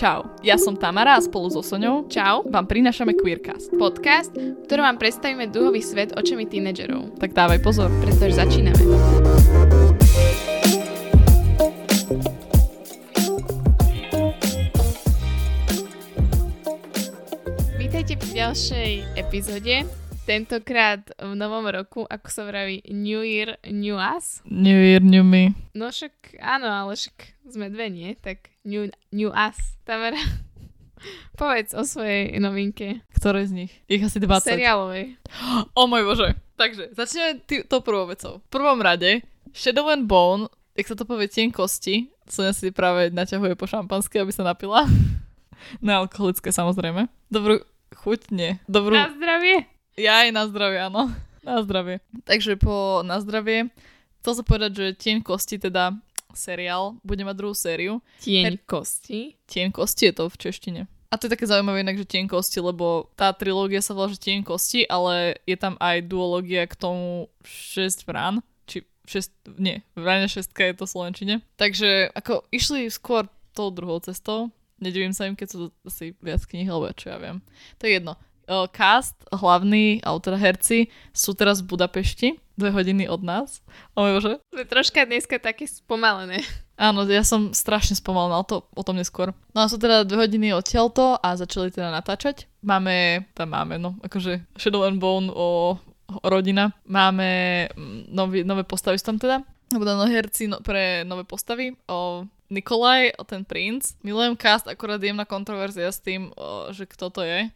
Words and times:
Čau, 0.00 0.32
ja 0.40 0.56
som 0.56 0.80
Tamara 0.80 1.12
a 1.12 1.20
spolu 1.20 1.52
so 1.52 1.60
Soňou 1.60 2.08
Čau, 2.08 2.48
vám 2.48 2.64
prinášame 2.64 3.12
Queercast. 3.12 3.68
podcast, 3.76 4.32
v 4.32 4.56
ktorom 4.64 4.88
vám 4.88 4.96
predstavíme 4.96 5.52
duhový 5.52 5.84
svet 5.84 6.16
očami 6.16 6.48
tínedžerov. 6.48 7.20
Tak 7.20 7.36
dávaj 7.36 7.60
pozor. 7.60 7.92
Pretože 8.00 8.40
začíname. 8.40 8.80
Vítajte 17.76 18.16
pri 18.16 18.30
ďalšej 18.40 19.20
epizóde. 19.20 19.84
Tentokrát 20.30 21.10
v 21.18 21.34
novom 21.34 21.66
roku, 21.66 22.06
ako 22.06 22.28
sa 22.30 22.46
vraví 22.46 22.86
New 22.86 23.26
Year, 23.26 23.58
New 23.66 23.98
Us. 23.98 24.46
New 24.46 24.78
year, 24.78 25.02
new 25.02 25.26
me. 25.26 25.58
No 25.74 25.90
však 25.90 26.38
áno, 26.38 26.70
ale 26.70 26.94
však 26.94 27.50
sme 27.50 27.66
dve, 27.66 27.90
nie? 27.90 28.14
Tak 28.14 28.46
New, 28.62 28.94
new 29.10 29.34
Us. 29.34 29.58
Tamara, 29.82 30.22
povedz 31.40 31.74
o 31.74 31.82
svojej 31.82 32.38
novinke 32.38 33.02
Ktoré 33.10 33.42
z 33.42 33.66
nich? 33.66 33.72
Ich 33.90 34.06
asi 34.06 34.22
20. 34.22 34.54
seriálovej. 34.54 35.18
O 35.74 35.90
môj 35.90 36.06
bože. 36.06 36.38
Takže, 36.54 36.94
začneme 36.94 37.42
tý, 37.42 37.66
to 37.66 37.82
prvou 37.82 38.06
vecou. 38.06 38.38
V 38.38 38.54
prvom 38.54 38.78
rade, 38.78 39.26
Shadow 39.50 39.90
and 39.90 40.06
Bone, 40.06 40.46
jak 40.78 40.86
sa 40.86 40.94
to 40.94 41.10
povie, 41.10 41.26
tien 41.26 41.50
kosti. 41.50 42.06
Sonia 42.30 42.54
si 42.54 42.70
práve 42.70 43.10
naťahuje 43.10 43.58
po 43.58 43.66
šampanské, 43.66 44.22
aby 44.22 44.30
sa 44.30 44.46
napila. 44.46 44.86
Nealkoholické 45.82 46.54
samozrejme. 46.54 47.10
Dobrú 47.34 47.66
chuť, 47.98 48.30
nie. 48.30 48.62
Dobrú... 48.70 48.94
Na 48.94 49.10
zdravie. 49.10 49.79
Ja 49.98 50.26
aj 50.26 50.30
na 50.30 50.44
zdravie, 50.46 50.78
áno. 50.82 51.10
Na 51.46 51.64
zdravie. 51.64 52.04
Takže 52.28 52.60
po 52.60 53.00
na 53.00 53.16
zdravie, 53.16 53.72
chcel 54.20 54.32
sa 54.36 54.44
povedať, 54.44 54.70
že 54.76 54.86
Tieň 54.92 55.24
kosti, 55.24 55.56
teda 55.56 55.96
seriál, 56.36 57.00
bude 57.00 57.24
mať 57.24 57.36
druhú 57.40 57.56
sériu. 57.56 58.04
Tieň 58.20 58.60
kosti. 58.68 59.40
Tieň 59.48 59.72
kosti 59.72 60.12
je 60.12 60.14
to 60.20 60.24
v 60.28 60.36
češtine. 60.36 60.80
A 61.10 61.18
to 61.18 61.26
je 61.26 61.34
také 61.34 61.48
zaujímavé 61.48 61.80
inak, 61.82 61.96
že 61.96 62.06
Tieň 62.06 62.28
kosti, 62.28 62.60
lebo 62.60 63.08
tá 63.16 63.32
trilógia 63.32 63.80
sa 63.80 63.96
volá, 63.96 64.12
že 64.12 64.20
Tieň 64.20 64.44
kosti, 64.44 64.84
ale 64.86 65.40
je 65.48 65.56
tam 65.56 65.80
aj 65.80 66.06
duológia 66.06 66.68
k 66.68 66.76
tomu 66.76 67.32
6 67.48 68.04
vrán, 68.04 68.44
či 68.68 68.86
6, 69.08 69.58
nie, 69.58 69.82
vráne 69.96 70.28
6 70.28 70.44
je 70.44 70.76
to 70.76 70.84
v 70.86 70.92
Slovenčine. 70.92 71.34
Takže 71.58 72.12
ako 72.14 72.46
išli 72.54 72.86
skôr 72.92 73.26
tou 73.56 73.74
druhou 73.74 73.98
cestou, 73.98 74.54
nedivím 74.78 75.10
sa 75.10 75.26
im, 75.26 75.34
keď 75.34 75.48
sú 75.50 75.56
to 75.66 75.66
asi 75.82 76.14
viac 76.22 76.46
kníh, 76.46 76.70
alebo 76.70 76.94
čo 76.94 77.10
ja 77.10 77.18
viem. 77.18 77.42
To 77.82 77.90
je 77.90 77.98
jedno. 77.98 78.14
O, 78.50 78.66
Cast, 78.66 79.14
hlavní, 79.30 80.02
alebo 80.02 80.18
teda 80.18 80.34
herci, 80.34 80.90
sú 81.14 81.38
teraz 81.38 81.62
v 81.62 81.70
Budapešti, 81.70 82.28
dve 82.58 82.74
hodiny 82.74 83.06
od 83.06 83.22
nás. 83.22 83.62
O 83.94 84.02
môj 84.02 84.12
bože, 84.18 84.32
Sme 84.50 84.66
troška 84.66 85.06
dneska 85.06 85.38
také 85.38 85.70
spomalené. 85.70 86.42
Áno, 86.74 87.06
ja 87.06 87.22
som 87.22 87.54
strašne 87.54 87.94
spomalená, 87.94 88.42
ale 88.42 88.50
to 88.50 88.66
o 88.74 88.82
tom 88.82 88.98
neskôr. 88.98 89.30
No 89.54 89.62
a 89.62 89.70
sú 89.70 89.78
teda 89.78 90.02
dve 90.02 90.26
hodiny 90.26 90.50
odtiaľto 90.50 91.20
a 91.20 91.38
začali 91.38 91.70
teda 91.70 91.94
natáčať. 91.94 92.50
Máme, 92.66 93.28
tam 93.38 93.54
máme, 93.54 93.78
no, 93.78 93.94
akože 94.02 94.42
Shadow 94.58 94.82
and 94.82 94.98
Bone 94.98 95.30
o, 95.30 95.76
o 96.10 96.26
rodina. 96.26 96.74
Máme 96.88 97.68
mm, 97.70 98.10
nový, 98.10 98.42
nové 98.42 98.66
postavy 98.66 98.98
sú 98.98 99.14
tam 99.14 99.20
teda. 99.20 99.46
Alebo 99.70 99.86
no, 99.86 100.08
herci 100.10 100.50
no, 100.50 100.58
pre 100.64 101.06
nové 101.06 101.22
postavy. 101.22 101.76
O 101.86 102.26
Nikolaj, 102.50 103.14
o 103.14 103.22
ten 103.22 103.46
princ. 103.46 103.94
Milujem 104.02 104.34
cast, 104.34 104.66
akorát 104.66 104.98
jem 104.98 105.14
na 105.14 105.28
kontroverzia 105.28 105.86
s 105.86 106.02
tým, 106.02 106.34
o, 106.34 106.72
že 106.74 106.88
kto 106.88 107.14
to 107.14 107.22
je. 107.22 107.46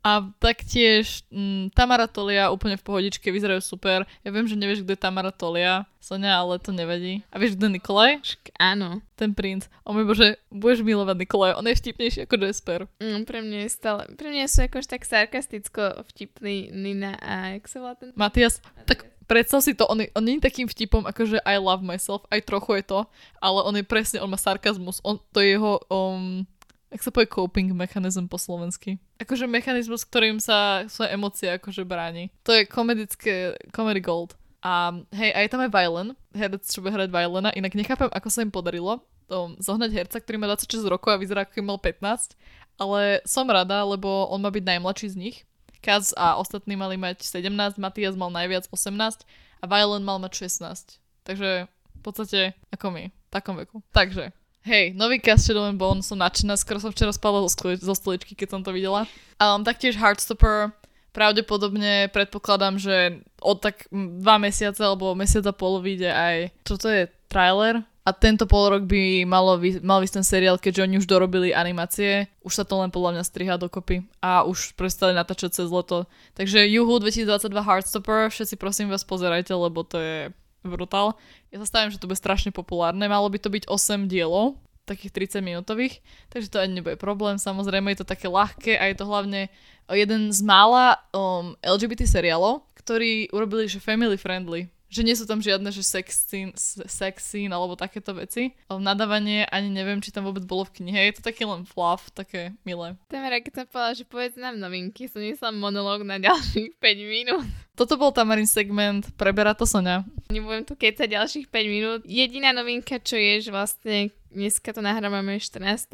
A 0.00 0.24
taktiež 0.40 1.28
mm, 1.28 1.76
Tamara 1.76 2.08
Tolia 2.08 2.48
úplne 2.48 2.80
v 2.80 2.86
pohodičke, 2.88 3.28
vyzerajú 3.28 3.60
super. 3.60 4.08
Ja 4.24 4.30
viem, 4.32 4.48
že 4.48 4.56
nevieš, 4.56 4.80
kto 4.80 4.96
je 4.96 5.00
Tamara 5.00 5.28
Tolia, 5.28 5.84
Sonia, 6.00 6.40
ale 6.40 6.56
to 6.56 6.72
nevadí. 6.72 7.20
A 7.28 7.36
vieš, 7.36 7.60
kto 7.60 7.68
je 7.68 7.76
Nikolaj? 7.76 8.12
Áno. 8.56 9.04
ten 9.20 9.36
princ. 9.36 9.68
O 9.84 9.92
môj 9.92 10.08
bože, 10.08 10.40
budeš 10.48 10.80
milovať 10.80 11.16
Nikolaja, 11.20 11.60
on 11.60 11.68
je 11.68 11.76
vtipnejší 11.76 12.24
ako 12.24 12.40
Jasper. 12.40 12.80
Mm, 12.96 13.28
pre 13.28 13.44
mňa 13.44 13.58
je 13.68 13.70
stále, 13.70 14.02
pre 14.16 14.32
mňa 14.32 14.48
sú 14.48 14.64
akož 14.64 14.88
tak 14.88 15.04
sarkasticko 15.04 16.00
vtipný 16.08 16.72
Nina 16.72 17.20
a 17.20 17.60
jak 17.60 17.68
sa 17.68 17.84
volá 17.84 17.94
ten? 18.00 18.16
Matias, 18.16 18.64
tak 18.88 19.04
predstav 19.28 19.60
si 19.60 19.76
to, 19.76 19.84
on, 19.86 20.02
je, 20.02 20.08
on 20.16 20.24
nie 20.24 20.40
je 20.40 20.48
takým 20.48 20.66
vtipom, 20.66 21.04
akože 21.06 21.44
I 21.46 21.60
love 21.60 21.84
myself, 21.84 22.26
aj 22.34 22.48
trochu 22.48 22.80
je 22.80 22.84
to, 22.96 23.00
ale 23.38 23.60
on 23.62 23.76
je 23.76 23.86
presne, 23.86 24.18
on 24.18 24.32
má 24.32 24.40
sarkazmus, 24.40 24.98
on, 25.06 25.22
to 25.30 25.44
je 25.44 25.54
jeho, 25.54 25.78
um, 25.86 26.42
jak 26.90 27.02
sa 27.06 27.14
povie 27.14 27.30
coping 27.30 27.70
mechanism 27.70 28.26
po 28.26 28.36
slovensky. 28.36 28.98
Akože 29.22 29.46
mechanizmus, 29.46 30.02
ktorým 30.02 30.42
sa 30.42 30.84
svoje 30.90 31.14
emócie 31.14 31.48
akože 31.54 31.86
bráni. 31.86 32.34
To 32.42 32.50
je 32.50 32.66
komedické, 32.66 33.54
comedy 33.70 34.02
gold. 34.02 34.34
A 34.60 34.92
hej, 35.16 35.32
a 35.32 35.48
tam 35.48 35.64
aj 35.64 35.72
Violin, 35.72 36.12
herec, 36.36 36.68
čo 36.68 36.84
bude 36.84 36.92
hrať 36.92 37.08
Violina, 37.08 37.48
inak 37.56 37.72
nechápem, 37.72 38.12
ako 38.12 38.28
sa 38.28 38.44
im 38.44 38.52
podarilo 38.52 39.00
um, 39.32 39.56
zohnať 39.56 39.90
herca, 39.94 40.20
ktorý 40.20 40.36
má 40.36 40.46
26 40.52 40.84
rokov 40.84 41.16
a 41.16 41.20
vyzerá, 41.20 41.48
ako 41.48 41.64
mal 41.64 41.80
15, 41.80 42.36
ale 42.76 43.24
som 43.24 43.48
rada, 43.48 43.80
lebo 43.86 44.28
on 44.28 44.42
má 44.42 44.52
byť 44.52 44.64
najmladší 44.66 45.06
z 45.14 45.16
nich. 45.16 45.36
Kaz 45.80 46.12
a 46.12 46.36
ostatní 46.36 46.76
mali 46.76 47.00
mať 47.00 47.24
17, 47.24 47.80
Matias 47.80 48.12
mal 48.12 48.28
najviac 48.28 48.68
18 48.68 49.24
a 49.60 49.64
Violin 49.64 50.04
mal 50.04 50.20
mať 50.20 50.44
16. 50.44 51.00
Takže 51.24 51.50
v 51.72 52.00
podstate 52.04 52.52
ako 52.68 52.92
my, 52.92 53.08
v 53.08 53.30
takom 53.32 53.56
veku. 53.56 53.80
Takže, 53.96 54.28
hej, 54.64 54.92
nový 54.92 55.20
cast 55.20 55.46
Shadow 55.46 55.64
and 55.64 55.80
Bone, 55.80 56.04
som 56.04 56.20
nadšená, 56.20 56.56
skoro 56.56 56.80
som 56.80 56.92
včera 56.92 57.12
spala 57.12 57.40
zo, 57.44 57.94
stoličky, 57.94 58.36
keď 58.36 58.48
som 58.58 58.60
to 58.60 58.74
videla. 58.74 59.08
Um, 59.40 59.64
taktiež 59.64 59.96
Heartstopper, 59.96 60.74
pravdepodobne 61.10 62.08
predpokladám, 62.14 62.78
že 62.78 63.24
od 63.42 63.58
tak 63.58 63.86
dva 63.92 64.38
mesiace 64.38 64.80
alebo 64.82 65.16
mesiac 65.18 65.46
a 65.46 65.54
pol 65.54 65.82
vyjde 65.82 66.10
aj, 66.10 66.36
čo 66.64 66.74
to 66.78 66.86
je, 66.88 67.02
trailer. 67.30 67.82
A 68.00 68.16
tento 68.16 68.48
pol 68.48 68.72
rok 68.72 68.88
by 68.88 69.28
malo 69.28 69.60
vy, 69.60 69.76
mal 69.84 70.00
vysť 70.00 70.18
ten 70.18 70.26
seriál, 70.26 70.56
keďže 70.56 70.88
oni 70.88 70.98
už 70.98 71.06
dorobili 71.06 71.52
animácie. 71.52 72.32
Už 72.40 72.56
sa 72.58 72.64
to 72.64 72.80
len 72.80 72.88
podľa 72.88 73.20
mňa 73.20 73.24
striha 73.28 73.54
dokopy. 73.60 74.08
A 74.24 74.42
už 74.42 74.72
prestali 74.72 75.12
natáčať 75.12 75.60
cez 75.62 75.68
leto. 75.68 76.08
Takže 76.34 76.64
Juhu 76.64 76.96
2022 76.96 77.28
Heartstopper, 77.60 78.32
všetci 78.32 78.56
prosím 78.56 78.88
vás 78.88 79.04
pozerajte, 79.04 79.52
lebo 79.52 79.84
to 79.84 80.00
je 80.00 80.18
brutál. 80.64 81.16
Ja 81.48 81.60
sa 81.62 81.66
stavím, 81.66 81.92
že 81.94 82.00
to 82.00 82.08
bude 82.08 82.20
strašne 82.20 82.52
populárne. 82.52 83.04
Malo 83.06 83.28
by 83.28 83.38
to 83.40 83.48
byť 83.48 83.64
8 83.68 84.10
dielov, 84.10 84.60
takých 84.84 85.38
30 85.38 85.46
minútových, 85.46 86.02
takže 86.34 86.50
to 86.50 86.58
ani 86.58 86.82
nebude 86.82 86.98
problém. 86.98 87.38
Samozrejme 87.38 87.94
je 87.94 88.02
to 88.02 88.10
také 88.10 88.26
ľahké 88.26 88.74
a 88.74 88.90
je 88.90 88.96
to 88.98 89.06
hlavne 89.06 89.46
jeden 89.86 90.34
z 90.34 90.40
mála 90.42 90.98
um, 91.14 91.54
LGBT 91.62 92.06
seriálov, 92.06 92.66
ktorí 92.78 93.30
urobili, 93.30 93.70
že 93.70 93.82
family 93.82 94.18
friendly. 94.18 94.66
Že 94.90 95.02
nie 95.06 95.14
sú 95.14 95.24
tam 95.24 95.38
žiadne, 95.38 95.70
že 95.70 95.86
sex 95.86 96.26
scene, 96.26 96.50
sex 96.90 97.22
scene 97.22 97.54
alebo 97.54 97.78
takéto 97.78 98.10
veci. 98.10 98.52
Ale 98.66 98.82
nadávanie 98.82 99.46
ani 99.46 99.70
neviem, 99.70 100.02
či 100.02 100.10
tam 100.10 100.26
vôbec 100.26 100.42
bolo 100.42 100.66
v 100.66 100.82
knihe. 100.82 101.10
Je 101.10 101.22
to 101.22 101.30
taký 101.30 101.46
len 101.46 101.62
fluff, 101.62 102.10
také 102.10 102.50
milé. 102.66 102.98
Tamara, 103.06 103.38
keď 103.38 103.62
som 103.62 103.66
povedala, 103.70 103.94
že 103.94 104.04
povedz 104.04 104.34
nám 104.34 104.58
novinky, 104.58 105.06
som 105.06 105.22
nesla 105.22 105.54
monológ 105.54 106.02
na 106.02 106.18
ďalších 106.18 106.74
5 106.82 107.06
minút. 107.06 107.46
Toto 107.78 107.96
bol 107.96 108.12
Tamarin 108.12 108.50
segment, 108.50 109.08
preberá 109.16 109.56
to 109.56 109.64
Sonia. 109.64 110.04
Nebudem 110.28 110.68
tu 110.68 110.76
sa 110.76 111.06
ďalších 111.08 111.48
5 111.48 111.64
minút. 111.70 112.00
Jediná 112.04 112.52
novinka, 112.52 113.00
čo 113.00 113.16
je, 113.16 113.40
že 113.40 113.50
vlastne 113.54 114.12
dneska 114.30 114.70
to 114.70 114.80
nahrávame 114.80 115.36
14. 115.36 115.90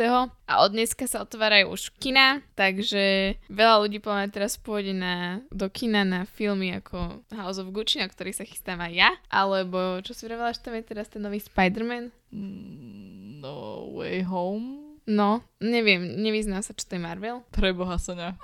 A 0.46 0.52
od 0.62 0.70
dneska 0.70 1.08
sa 1.08 1.24
otvárajú 1.24 1.72
už 1.72 1.96
kina, 1.96 2.44
takže 2.52 3.34
veľa 3.48 3.76
ľudí 3.82 3.98
podľa 3.98 4.28
teraz 4.30 4.60
pôjde 4.60 4.92
na, 4.92 5.40
do 5.48 5.66
kina 5.72 6.04
na 6.04 6.28
filmy 6.28 6.76
ako 6.76 7.24
House 7.32 7.58
of 7.58 7.72
Gucci, 7.72 7.98
na 7.98 8.08
ktorý 8.08 8.36
sa 8.36 8.44
chystám 8.44 8.78
aj 8.84 8.92
ja. 8.92 9.10
Alebo 9.32 9.98
čo 10.04 10.12
si 10.12 10.28
vravela, 10.28 10.52
že 10.52 10.62
tam 10.62 10.76
je 10.76 10.84
teraz 10.84 11.08
ten 11.08 11.20
nový 11.20 11.40
Spider-Man? 11.40 12.12
Mm, 12.30 13.40
No 13.40 13.86
way 13.92 14.24
home. 14.24 14.96
No, 15.06 15.44
neviem, 15.62 16.18
nevyznám 16.18 16.66
sa, 16.66 16.74
čo 16.74 16.82
to 16.88 16.98
je 16.98 17.02
Marvel. 17.02 17.46
Preboha, 17.54 17.94
Sonia. 17.94 18.34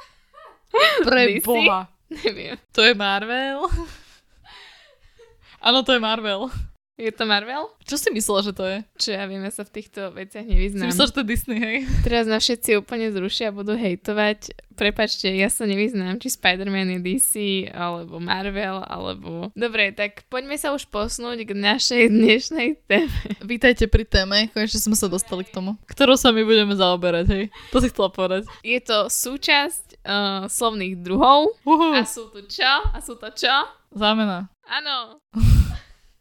Preboha. 1.06 1.90
Neviem. 2.06 2.54
To 2.76 2.86
je 2.86 2.94
Marvel? 2.94 3.66
Áno, 5.66 5.82
to 5.82 5.94
je 5.94 6.02
Marvel. 6.02 6.50
Je 7.00 7.08
to 7.08 7.24
Marvel? 7.24 7.72
Čo 7.88 7.96
si 7.96 8.12
myslela, 8.12 8.44
že 8.44 8.52
to 8.52 8.68
je? 8.68 8.78
Čo 9.00 9.16
ja 9.16 9.24
viem, 9.24 9.40
ja 9.40 9.48
sa 9.48 9.64
v 9.64 9.80
týchto 9.80 10.12
veciach 10.12 10.44
Si 10.44 10.52
nevyznám. 10.52 10.92
myslela, 10.92 11.08
že 11.08 11.16
to 11.16 11.24
Disney, 11.24 11.56
hej? 11.56 11.76
Teraz 12.04 12.28
na 12.28 12.36
všetci 12.36 12.76
úplne 12.76 13.08
zrušia 13.08 13.48
a 13.48 13.56
budú 13.56 13.72
hejtovať. 13.72 14.52
Prepačte, 14.76 15.32
ja 15.32 15.48
sa 15.48 15.64
nevyznám, 15.64 16.20
či 16.20 16.28
Spider-Man 16.28 16.92
je 16.92 17.00
DC, 17.00 17.32
alebo 17.72 18.20
Marvel, 18.20 18.84
alebo... 18.84 19.48
Dobre, 19.56 19.96
tak 19.96 20.28
poďme 20.28 20.60
sa 20.60 20.76
už 20.76 20.84
posnúť 20.92 21.48
k 21.48 21.56
našej 21.56 22.12
dnešnej 22.12 22.68
téme. 22.84 23.20
Vítajte 23.40 23.88
pri 23.88 24.04
téme, 24.04 24.52
konečne 24.52 24.76
sme 24.78 24.96
sa 24.96 25.08
dostali 25.08 25.48
k 25.48 25.50
tomu, 25.50 25.80
ktorou 25.88 26.20
sa 26.20 26.28
my 26.28 26.44
budeme 26.44 26.76
zaoberať, 26.76 27.24
hej? 27.32 27.44
To 27.72 27.80
si 27.80 27.88
chcela 27.88 28.12
povedať. 28.12 28.44
Je 28.60 28.76
to 28.78 29.08
súčasť 29.08 30.04
uh, 30.04 30.44
slovných 30.44 31.00
druhov. 31.00 31.56
Uhu, 31.64 31.96
A 31.96 32.04
sú 32.04 32.28
tu 32.28 32.44
čo? 32.44 32.68
A 32.68 33.00
sú 33.00 33.16
to 33.16 33.32
čo? 33.32 33.52
zámena. 33.92 34.52
Áno. 34.68 35.20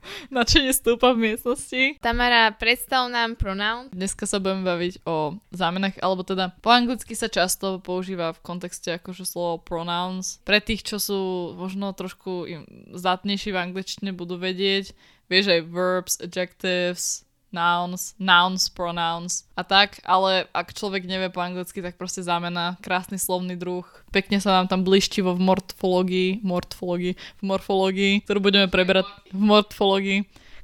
Načenie 0.34 0.74
stúpa 0.74 1.14
v 1.14 1.32
miestnosti. 1.32 1.98
Tamara, 2.02 2.52
predstav 2.56 3.08
nám 3.08 3.38
pronoun. 3.38 3.90
Dneska 3.94 4.26
sa 4.26 4.42
budeme 4.42 4.66
baviť 4.66 5.06
o 5.06 5.38
zámenách, 5.54 6.02
alebo 6.02 6.26
teda 6.26 6.56
po 6.60 6.74
anglicky 6.74 7.14
sa 7.14 7.30
často 7.30 7.80
používa 7.80 8.34
v 8.34 8.44
kontexte 8.44 8.98
akože 8.98 9.26
slovo 9.26 9.62
pronouns. 9.62 10.42
Pre 10.44 10.60
tých, 10.62 10.86
čo 10.86 10.98
sú 10.98 11.20
možno 11.58 11.94
trošku 11.94 12.32
im 12.50 12.62
zdatnejší 12.94 13.54
v 13.54 13.62
angličtine, 13.72 14.12
budú 14.14 14.38
vedieť. 14.38 14.94
Vieš 15.32 15.46
aj 15.48 15.62
verbs, 15.72 16.14
adjectives, 16.20 17.24
nouns, 17.52 18.16
nouns, 18.18 18.72
pronouns 18.72 19.46
a 19.54 19.64
tak, 19.68 20.00
ale 20.08 20.48
ak 20.56 20.74
človek 20.74 21.04
nevie 21.06 21.28
po 21.30 21.44
anglicky, 21.44 21.84
tak 21.84 22.00
proste 22.00 22.24
zámena, 22.24 22.80
krásny 22.80 23.20
slovný 23.20 23.60
druh, 23.60 23.84
pekne 24.10 24.40
sa 24.40 24.56
nám 24.58 24.72
tam 24.72 24.82
blištivo 24.88 25.36
v 25.36 25.44
morfológii, 25.44 26.30
morfológii, 26.42 27.14
v 27.16 27.44
morfológii, 27.44 28.14
ktorú 28.24 28.40
budeme 28.40 28.68
preberať 28.72 29.06
v 29.30 29.42
morfológii, 29.44 30.20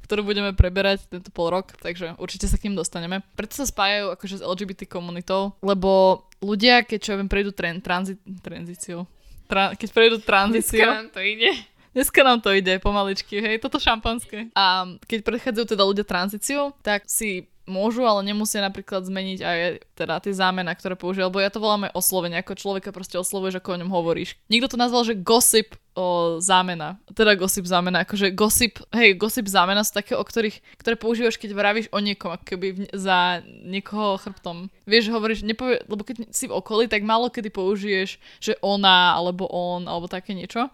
ktorú 0.08 0.24
budeme 0.24 0.56
preberať 0.56 1.12
tento 1.12 1.28
pol 1.36 1.52
rok, 1.52 1.76
takže 1.84 2.16
určite 2.16 2.48
sa 2.48 2.56
k 2.56 2.72
ním 2.72 2.80
dostaneme. 2.80 3.20
Preto 3.36 3.60
sa 3.60 3.68
spájajú 3.68 4.16
akože 4.16 4.36
s 4.40 4.46
LGBT 4.48 4.88
komunitou, 4.88 5.52
lebo 5.60 6.24
ľudia, 6.40 6.88
keď 6.88 7.00
čo 7.04 7.10
ja 7.14 7.20
viem, 7.20 7.28
prejdú 7.28 7.52
tren, 7.52 7.84
transi, 7.84 8.16
tranzíciou, 8.40 9.04
tra, 9.52 9.76
keď 9.76 9.90
prejdú 9.92 10.18
tranzíciou... 10.24 11.12
To 11.12 11.20
ide. 11.20 11.52
Dneska 11.98 12.22
nám 12.22 12.46
to 12.46 12.54
ide 12.54 12.78
pomaličky, 12.78 13.42
hej, 13.42 13.58
toto 13.58 13.82
šampanské. 13.82 14.54
A 14.54 14.86
keď 15.10 15.26
prechádzajú 15.26 15.66
teda 15.66 15.82
ľudia 15.82 16.06
tranzíciu, 16.06 16.70
tak 16.86 17.10
si 17.10 17.50
môžu, 17.66 18.06
ale 18.06 18.22
nemusia 18.22 18.62
napríklad 18.62 19.02
zmeniť 19.10 19.40
aj 19.42 19.58
teda 19.98 20.22
tie 20.22 20.30
zámena, 20.30 20.78
ktoré 20.78 20.94
používajú, 20.94 21.34
lebo 21.34 21.42
ja 21.42 21.50
to 21.50 21.58
voláme 21.58 21.90
oslovenie, 21.98 22.38
ako 22.38 22.54
človeka 22.54 22.94
proste 22.94 23.18
oslovuješ, 23.18 23.58
ako 23.58 23.70
o 23.74 23.80
ňom 23.82 23.90
hovoríš. 23.90 24.38
Nikto 24.46 24.78
to 24.78 24.78
nazval, 24.78 25.10
že 25.10 25.18
gossip 25.18 25.74
o 25.98 26.38
zámena, 26.38 27.02
teda 27.18 27.34
gossip 27.34 27.66
zámena, 27.66 28.06
akože 28.06 28.30
gossip, 28.38 28.78
hej, 28.94 29.18
gossip 29.18 29.50
zámena 29.50 29.82
sú 29.82 29.98
také, 29.98 30.14
o 30.14 30.22
ktorých, 30.22 30.62
ktoré 30.78 30.96
používaš, 31.02 31.42
keď 31.42 31.58
vravíš 31.58 31.88
o 31.90 31.98
niekom, 31.98 32.30
ako 32.38 32.46
keby 32.46 32.94
za 32.94 33.42
niekoho 33.66 34.22
chrbtom. 34.22 34.70
Vieš, 34.86 35.10
hovoríš, 35.10 35.42
nepovie, 35.42 35.82
lebo 35.90 36.06
keď 36.06 36.30
si 36.30 36.46
v 36.46 36.54
okolí, 36.54 36.86
tak 36.86 37.02
málo 37.02 37.34
kedy 37.34 37.50
použiješ, 37.50 38.22
že 38.38 38.54
ona, 38.62 39.18
alebo 39.18 39.50
on, 39.50 39.90
alebo 39.90 40.06
také 40.06 40.38
niečo 40.38 40.70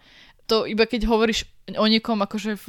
to 0.48 0.68
iba 0.68 0.84
keď 0.84 1.08
hovoríš 1.08 1.48
o 1.80 1.86
niekom 1.88 2.20
akože 2.20 2.60
v, 2.60 2.68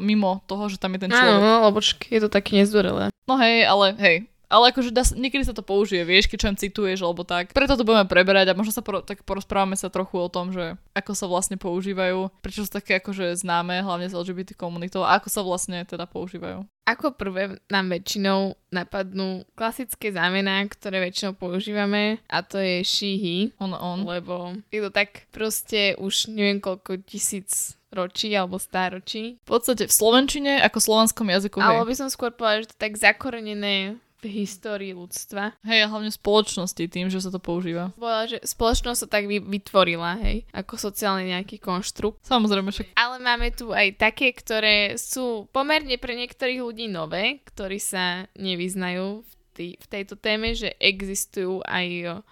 mimo 0.00 0.40
toho, 0.48 0.72
že 0.72 0.80
tam 0.80 0.96
je 0.96 1.04
ten 1.04 1.12
človek. 1.12 1.36
Áno, 1.36 1.44
no, 1.44 1.54
lebo 1.68 1.78
je 1.84 2.20
to 2.20 2.32
také 2.32 2.56
nezdvorelé. 2.56 3.12
No 3.28 3.36
hej, 3.36 3.68
ale 3.68 3.86
hej, 4.00 4.16
ale 4.52 4.68
akože 4.68 4.92
dá, 4.92 5.00
niekedy 5.16 5.48
sa 5.48 5.56
to 5.56 5.64
použije, 5.64 6.04
vieš, 6.04 6.28
keď 6.28 6.36
čo 6.36 6.50
im 6.52 6.60
cituješ 6.60 7.00
alebo 7.00 7.24
tak. 7.24 7.56
Preto 7.56 7.80
to 7.80 7.88
budeme 7.88 8.04
preberať 8.04 8.52
a 8.52 8.58
možno 8.58 8.76
sa 8.76 8.84
poro, 8.84 9.00
tak 9.00 9.24
porozprávame 9.24 9.80
sa 9.80 9.88
trochu 9.88 10.20
o 10.20 10.28
tom, 10.28 10.52
že 10.52 10.76
ako 10.92 11.16
sa 11.16 11.24
vlastne 11.24 11.56
používajú, 11.56 12.28
prečo 12.44 12.68
sú 12.68 12.70
také 12.70 13.00
akože 13.00 13.32
známe, 13.40 13.80
hlavne 13.80 14.12
z 14.12 14.16
LGBT 14.20 14.52
komunitou 14.52 15.00
a 15.00 15.16
ako 15.16 15.28
sa 15.32 15.40
vlastne 15.40 15.88
teda 15.88 16.04
používajú. 16.04 16.68
Ako 16.84 17.14
prvé 17.14 17.62
nám 17.72 17.94
väčšinou 17.94 18.58
napadnú 18.74 19.46
klasické 19.54 20.10
zámená, 20.12 20.66
ktoré 20.66 21.00
väčšinou 21.00 21.38
používame 21.38 22.18
a 22.26 22.42
to 22.44 22.58
je 22.58 22.82
he. 23.16 23.36
On, 23.62 23.70
on. 23.72 24.04
Lebo 24.04 24.58
je 24.68 24.82
to 24.82 24.90
tak 24.90 25.30
proste 25.30 25.94
už 25.96 26.28
neviem 26.28 26.58
koľko 26.58 27.00
tisíc 27.06 27.78
ročí 27.92 28.32
alebo 28.32 28.56
stáročí. 28.56 29.38
V 29.44 29.48
podstate 29.48 29.86
v 29.86 29.94
slovenčine 29.94 30.52
ako 30.64 30.78
slovanskom 30.80 31.28
jazyku. 31.28 31.60
Ale 31.60 31.84
by 31.84 31.94
som 31.94 32.08
skôr 32.08 32.32
povedala, 32.32 32.64
že 32.64 32.72
to 32.72 32.76
tak 32.80 32.96
zakorenené 32.98 34.00
v 34.22 34.46
histórii 34.46 34.94
ľudstva. 34.94 35.58
Hej, 35.66 35.84
a 35.84 35.90
hlavne 35.90 36.14
spoločnosti 36.14 36.86
tým, 36.86 37.10
že 37.10 37.18
sa 37.18 37.34
to 37.34 37.42
používa. 37.42 37.90
Bola, 37.98 38.30
že 38.30 38.38
spoločnosť 38.38 38.98
sa 39.02 39.08
tak 39.10 39.26
vytvorila, 39.26 40.22
hej, 40.22 40.46
ako 40.54 40.78
sociálny 40.78 41.34
nejaký 41.34 41.58
konštrukt. 41.58 42.22
Samozrejme 42.22 42.70
však. 42.70 42.94
Ale 42.94 43.18
máme 43.18 43.50
tu 43.50 43.74
aj 43.74 43.98
také, 43.98 44.30
ktoré 44.30 44.94
sú 44.94 45.50
pomerne 45.50 45.98
pre 45.98 46.14
niektorých 46.14 46.62
ľudí 46.62 46.86
nové, 46.86 47.42
ktorí 47.42 47.82
sa 47.82 48.30
nevyznajú 48.38 49.26
v, 49.26 49.32
tý, 49.52 49.68
v 49.76 49.86
tejto 49.90 50.14
téme, 50.14 50.54
že 50.54 50.78
existujú 50.78 51.60
aj 51.66 52.22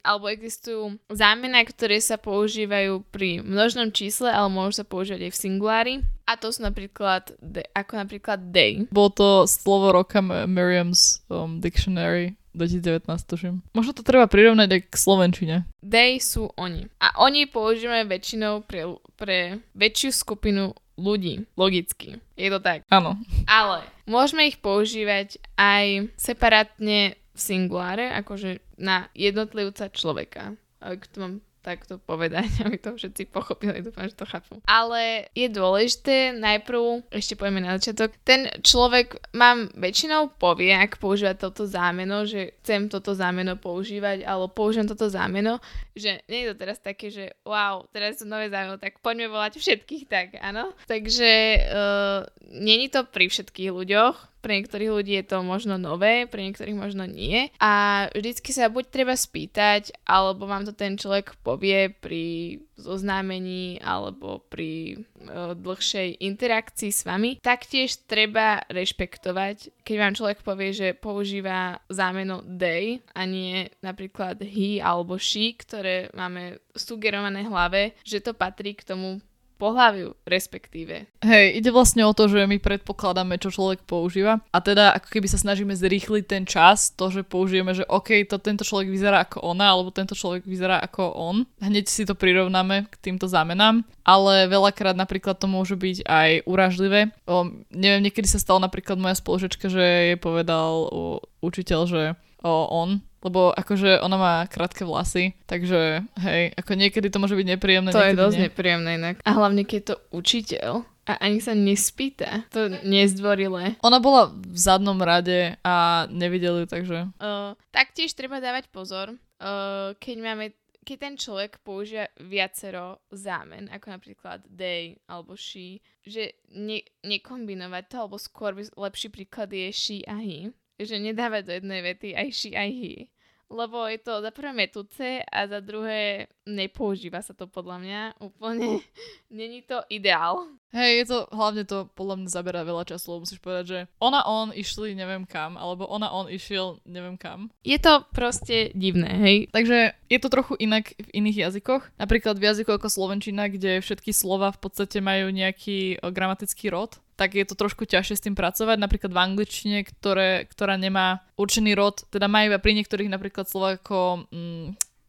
alebo 0.00 0.32
existujú 0.32 0.96
zámena, 1.12 1.60
ktoré 1.60 2.00
sa 2.00 2.16
používajú 2.16 3.04
pri 3.12 3.44
množnom 3.44 3.92
čísle, 3.92 4.32
ale 4.32 4.48
môžu 4.48 4.80
sa 4.80 4.88
používať 4.88 5.28
aj 5.28 5.32
v 5.36 5.40
singulári. 5.44 5.94
A 6.26 6.34
to 6.34 6.50
sú 6.50 6.66
napríklad, 6.66 7.38
ako 7.70 7.92
napríklad 8.02 8.50
day. 8.50 8.90
Bolo 8.90 9.10
to 9.14 9.28
slovo 9.46 9.94
roka 9.94 10.18
Merriam's 10.22 11.22
um, 11.30 11.62
Dictionary 11.62 12.34
2019, 12.56 13.06
tuším. 13.30 13.54
Možno 13.76 13.92
to 13.94 14.02
treba 14.02 14.26
prirovnať 14.26 14.68
aj 14.74 14.82
k 14.90 14.94
slovenčine. 14.96 15.56
They 15.84 16.18
sú 16.18 16.50
oni. 16.58 16.90
A 16.98 17.14
oni 17.22 17.46
používame 17.46 18.08
väčšinou 18.08 18.64
pre, 18.66 18.88
pre 19.14 19.62
väčšiu 19.76 20.10
skupinu 20.10 20.72
ľudí, 20.96 21.44
logicky. 21.54 22.18
Je 22.34 22.48
to 22.48 22.58
tak. 22.58 22.82
Áno. 22.88 23.20
Ale 23.44 23.84
môžeme 24.08 24.48
ich 24.48 24.58
používať 24.58 25.36
aj 25.60 26.10
separátne 26.16 27.14
v 27.36 27.38
singuláre, 27.38 28.08
akože 28.16 28.64
na 28.80 29.12
jednotlivca 29.12 29.92
človeka. 29.92 30.56
Ak 30.80 31.04
to 31.12 31.16
mám 31.20 31.34
takto 31.66 31.98
povedať, 31.98 32.46
aby 32.64 32.78
to 32.78 32.94
všetci 32.94 33.26
pochopili, 33.34 33.82
dúfam, 33.82 34.06
že 34.06 34.14
to 34.14 34.22
chápu. 34.22 34.62
Ale 34.70 35.26
je 35.34 35.50
dôležité 35.50 36.38
najprv, 36.38 37.10
ešte 37.10 37.34
povieme 37.34 37.66
na 37.66 37.74
začiatok, 37.82 38.14
ten 38.22 38.46
človek 38.62 39.18
mám 39.34 39.66
väčšinou 39.74 40.38
povie, 40.38 40.70
ak 40.70 41.02
používa 41.02 41.34
toto 41.34 41.66
zámeno, 41.66 42.22
že 42.22 42.54
chcem 42.62 42.86
toto 42.86 43.18
zámeno 43.18 43.58
používať, 43.58 44.22
alebo 44.22 44.46
použijem 44.46 44.86
toto 44.86 45.10
zámeno, 45.10 45.58
že 45.98 46.22
nie 46.30 46.46
je 46.46 46.54
to 46.54 46.56
teraz 46.62 46.78
také, 46.78 47.10
že 47.10 47.34
wow, 47.42 47.82
teraz 47.90 48.22
sú 48.22 48.30
nové 48.30 48.46
zámeno, 48.46 48.78
tak 48.78 49.02
poďme 49.02 49.26
volať 49.26 49.58
všetkých 49.58 50.04
tak, 50.06 50.38
áno. 50.38 50.70
Takže 50.86 51.32
uh, 51.66 52.20
není 52.54 52.86
to 52.86 53.02
pri 53.02 53.26
všetkých 53.26 53.74
ľuďoch, 53.74 54.35
pre 54.46 54.62
niektorých 54.62 54.94
ľudí 54.94 55.18
je 55.18 55.26
to 55.26 55.42
možno 55.42 55.74
nové, 55.74 56.30
pre 56.30 56.46
niektorých 56.46 56.78
možno 56.78 57.02
nie. 57.02 57.50
A 57.58 58.06
vždycky 58.14 58.54
sa 58.54 58.70
buď 58.70 58.94
treba 58.94 59.18
spýtať, 59.18 59.90
alebo 60.06 60.46
vám 60.46 60.62
to 60.62 60.70
ten 60.70 60.94
človek 60.94 61.34
povie 61.42 61.90
pri 61.90 62.62
zoznámení 62.78 63.82
alebo 63.82 64.46
pri 64.46 65.02
uh, 65.26 65.58
dlhšej 65.58 66.22
interakcii 66.22 66.94
s 66.94 67.02
vami. 67.02 67.42
Taktiež 67.42 68.06
treba 68.06 68.62
rešpektovať, 68.70 69.82
keď 69.82 69.96
vám 69.98 70.14
človek 70.14 70.38
povie, 70.46 70.70
že 70.70 70.88
používa 70.94 71.82
zámeno 71.90 72.46
they 72.46 73.02
a 73.18 73.26
nie 73.26 73.66
napríklad 73.82 74.38
he 74.46 74.78
alebo 74.78 75.18
she, 75.18 75.58
ktoré 75.58 76.12
máme 76.14 76.62
sugerované 76.76 77.42
hlave, 77.48 77.98
že 78.06 78.22
to 78.22 78.30
patrí 78.30 78.78
k 78.78 78.86
tomu 78.86 79.18
pohľaviu, 79.56 80.14
respektíve. 80.28 81.08
Hej, 81.24 81.46
ide 81.58 81.70
vlastne 81.72 82.04
o 82.04 82.12
to, 82.12 82.28
že 82.28 82.44
my 82.44 82.60
predpokladáme, 82.60 83.40
čo 83.40 83.52
človek 83.52 83.82
používa 83.88 84.40
a 84.52 84.58
teda 84.60 84.92
ako 84.96 85.08
keby 85.10 85.26
sa 85.26 85.40
snažíme 85.40 85.72
zrýchliť 85.72 86.24
ten 86.28 86.44
čas, 86.44 86.92
to, 86.92 87.08
že 87.08 87.24
použijeme, 87.24 87.72
že 87.72 87.88
OK, 87.88 88.24
to 88.28 88.36
tento 88.38 88.62
človek 88.62 88.92
vyzerá 88.92 89.24
ako 89.24 89.42
ona, 89.42 89.72
alebo 89.72 89.90
tento 89.92 90.12
človek 90.12 90.44
vyzerá 90.44 90.80
ako 90.84 91.12
on. 91.16 91.36
Hneď 91.60 91.88
si 91.88 92.04
to 92.04 92.12
prirovnáme 92.12 92.86
k 92.88 92.94
týmto 93.00 93.26
zámenám, 93.26 93.82
ale 94.06 94.46
veľakrát 94.46 94.94
napríklad 94.94 95.40
to 95.40 95.48
môže 95.50 95.74
byť 95.74 96.06
aj 96.06 96.30
uražlivé. 96.46 97.10
O, 97.26 97.48
neviem, 97.72 98.06
niekedy 98.06 98.28
sa 98.30 98.38
stalo 98.38 98.62
napríklad 98.62 99.00
moja 99.00 99.18
spoločečka, 99.18 99.72
že 99.72 99.82
jej 99.82 100.18
povedal 100.20 100.86
o, 100.86 101.24
učiteľ, 101.42 101.80
že 101.88 102.02
o, 102.44 102.52
on, 102.70 103.02
lebo 103.26 103.50
akože 103.50 103.98
ona 103.98 104.16
má 104.16 104.34
krátke 104.46 104.86
vlasy, 104.86 105.34
takže 105.50 106.06
hej, 106.22 106.54
ako 106.54 106.72
niekedy 106.78 107.10
to 107.10 107.18
môže 107.18 107.34
byť 107.34 107.46
nepríjemné. 107.58 107.90
To 107.90 108.06
je 108.06 108.14
dosť 108.14 108.36
nie. 108.38 108.44
nepríjemné 108.46 108.90
inak. 108.94 109.16
A 109.26 109.30
hlavne 109.34 109.66
keď 109.66 109.76
je 109.76 109.86
to 109.90 109.96
učiteľ 110.14 110.70
a 111.06 111.12
ani 111.22 111.38
sa 111.42 111.54
nespýta, 111.54 112.46
to 112.50 112.70
nezdvorilé. 112.82 113.78
Ona 113.82 113.98
bola 114.02 114.30
v 114.30 114.58
zadnom 114.58 114.98
rade 114.98 115.54
a 115.62 116.06
nevideli, 116.10 116.66
takže... 116.66 117.10
Uh, 117.22 117.54
taktiež 117.70 118.14
treba 118.14 118.42
dávať 118.42 118.70
pozor, 118.70 119.14
uh, 119.14 119.94
keď 119.98 120.16
máme 120.22 120.46
keď 120.86 120.98
ten 121.02 121.16
človek 121.18 121.58
používa 121.66 122.06
viacero 122.22 123.02
zámen, 123.10 123.66
ako 123.74 123.98
napríklad 123.98 124.46
they 124.46 124.94
alebo 125.10 125.34
she, 125.34 125.82
že 126.06 126.38
ne, 126.54 126.78
nekombinovať 127.02 127.90
to, 127.90 127.96
alebo 127.98 128.16
skôr 128.22 128.54
by 128.54 128.62
lepší 128.78 129.10
príklad 129.10 129.50
je 129.50 129.74
she 129.74 130.06
a 130.06 130.14
he, 130.22 130.54
že 130.78 131.02
nedávať 131.02 131.42
do 131.42 131.52
jednej 131.58 131.80
vety 131.82 132.14
aj 132.14 132.28
she 132.30 132.54
aj 132.54 132.70
he 132.70 133.10
lebo 133.50 133.86
je 133.86 133.98
to 134.02 134.18
za 134.22 134.30
prvé 134.34 134.52
metúce 134.52 135.22
a 135.22 135.40
za 135.46 135.62
druhé 135.62 136.26
nepoužíva 136.46 137.22
sa 137.22 137.34
to 137.34 137.46
podľa 137.46 137.76
mňa 137.82 138.00
úplne. 138.22 138.82
Není 139.30 139.66
to 139.66 139.82
ideál. 139.90 140.46
Hej, 140.74 140.92
je 141.02 141.06
to, 141.08 141.18
hlavne 141.32 141.62
to 141.64 141.88
podľa 141.94 142.16
mňa 142.20 142.28
zabera 142.30 142.60
veľa 142.66 142.84
času, 142.84 143.16
lebo 143.16 143.24
musíš 143.24 143.40
povedať, 143.40 143.64
že 143.64 143.78
ona 144.02 144.26
on 144.28 144.52
išli 144.52 144.92
neviem 144.92 145.24
kam, 145.24 145.56
alebo 145.56 145.88
ona 145.88 146.10
on 146.12 146.28
išiel 146.28 146.82
neviem 146.84 147.16
kam. 147.16 147.48
Je 147.64 147.78
to 147.78 148.04
proste 148.12 148.74
divné, 148.76 149.08
hej. 149.22 149.36
Takže 149.54 149.94
je 150.10 150.18
to 150.20 150.28
trochu 150.28 150.54
inak 150.60 150.92
v 150.98 151.08
iných 151.16 151.48
jazykoch. 151.48 151.96
Napríklad 151.96 152.36
v 152.36 152.46
jazyku 152.50 152.76
ako 152.76 152.92
Slovenčina, 152.92 153.48
kde 153.48 153.80
všetky 153.80 154.12
slova 154.12 154.52
v 154.52 154.60
podstate 154.60 154.98
majú 155.00 155.32
nejaký 155.32 156.02
o, 156.02 156.12
gramatický 156.12 156.68
rod, 156.68 156.98
tak 157.16 157.32
je 157.32 157.48
to 157.48 157.56
trošku 157.56 157.88
ťažšie 157.88 158.14
s 158.20 158.24
tým 158.28 158.36
pracovať. 158.36 158.76
Napríklad 158.76 159.10
v 159.10 159.22
angličtine, 159.24 159.78
ktoré, 159.88 160.44
ktorá 160.46 160.76
nemá 160.76 161.24
určený 161.40 161.72
rod, 161.72 162.04
teda 162.12 162.28
má 162.28 162.44
iba 162.44 162.60
pri 162.60 162.76
niektorých 162.76 163.08
napríklad 163.08 163.48
slova 163.48 163.80
ako, 163.80 164.28
mm, 164.28 164.66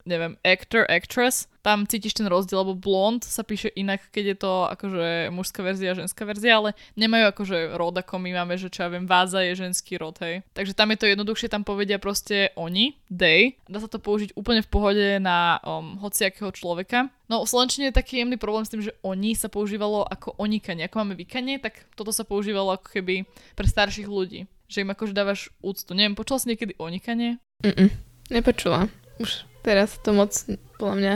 neviem, 0.08 0.40
actor, 0.42 0.88
actress, 0.88 1.52
tam 1.60 1.84
cítiš 1.84 2.16
ten 2.16 2.32
rozdiel, 2.32 2.64
lebo 2.64 2.80
blond 2.80 3.20
sa 3.28 3.44
píše 3.44 3.68
inak, 3.76 4.00
keď 4.16 4.24
je 4.32 4.38
to 4.40 4.54
akože 4.72 5.28
mužská 5.36 5.60
verzia 5.68 5.92
a 5.92 6.00
ženská 6.00 6.24
verzia, 6.24 6.64
ale 6.64 6.70
nemajú 6.96 7.36
akože 7.36 7.76
rod, 7.76 7.92
ako 8.00 8.24
my 8.24 8.32
máme, 8.40 8.56
že 8.56 8.72
čo 8.72 8.88
ja 8.88 8.90
viem, 8.90 9.04
váza 9.04 9.44
je 9.44 9.60
ženský 9.60 10.00
rod, 10.00 10.16
hej. 10.24 10.48
Takže 10.56 10.72
tam 10.72 10.96
je 10.96 10.98
to 11.04 11.12
jednoduchšie, 11.12 11.52
tam 11.52 11.68
povedia 11.68 12.00
proste 12.00 12.56
oni, 12.56 12.96
they. 13.12 13.60
Dá 13.68 13.84
sa 13.84 13.92
to 13.92 14.00
použiť 14.00 14.32
úplne 14.40 14.64
v 14.64 14.72
pohode 14.72 15.08
na 15.20 15.60
um, 15.68 16.00
hociakého 16.00 16.56
človeka. 16.56 17.12
No 17.28 17.44
v 17.44 17.52
Slovenčine 17.52 17.92
je 17.92 18.00
taký 18.00 18.24
jemný 18.24 18.40
problém 18.40 18.64
s 18.64 18.72
tým, 18.72 18.80
že 18.80 18.96
oni 19.04 19.36
sa 19.36 19.52
používalo 19.52 20.08
ako 20.08 20.40
onikanie. 20.40 20.88
Ako 20.88 21.04
máme 21.04 21.20
vykanie, 21.20 21.60
tak 21.60 21.84
toto 22.00 22.16
sa 22.16 22.24
používalo 22.24 22.80
ako 22.80 22.88
keby 22.96 23.28
pre 23.60 23.68
starších 23.68 24.08
ľudí. 24.08 24.48
že 24.68 24.84
im 24.84 24.92
akože 24.92 25.16
dávaš 25.16 25.50
úctu. 25.64 25.96
Neviem, 25.96 26.16
počula 26.16 26.40
si 26.44 26.52
niekedy 26.52 26.76
onikanie? 26.78 27.40
Mm-mm, 27.64 27.90
nepočula. 28.30 28.92
Už 29.18 29.48
teraz 29.68 30.00
to 30.00 30.16
moc, 30.16 30.32
podľa 30.80 30.96
mňa, 30.96 31.14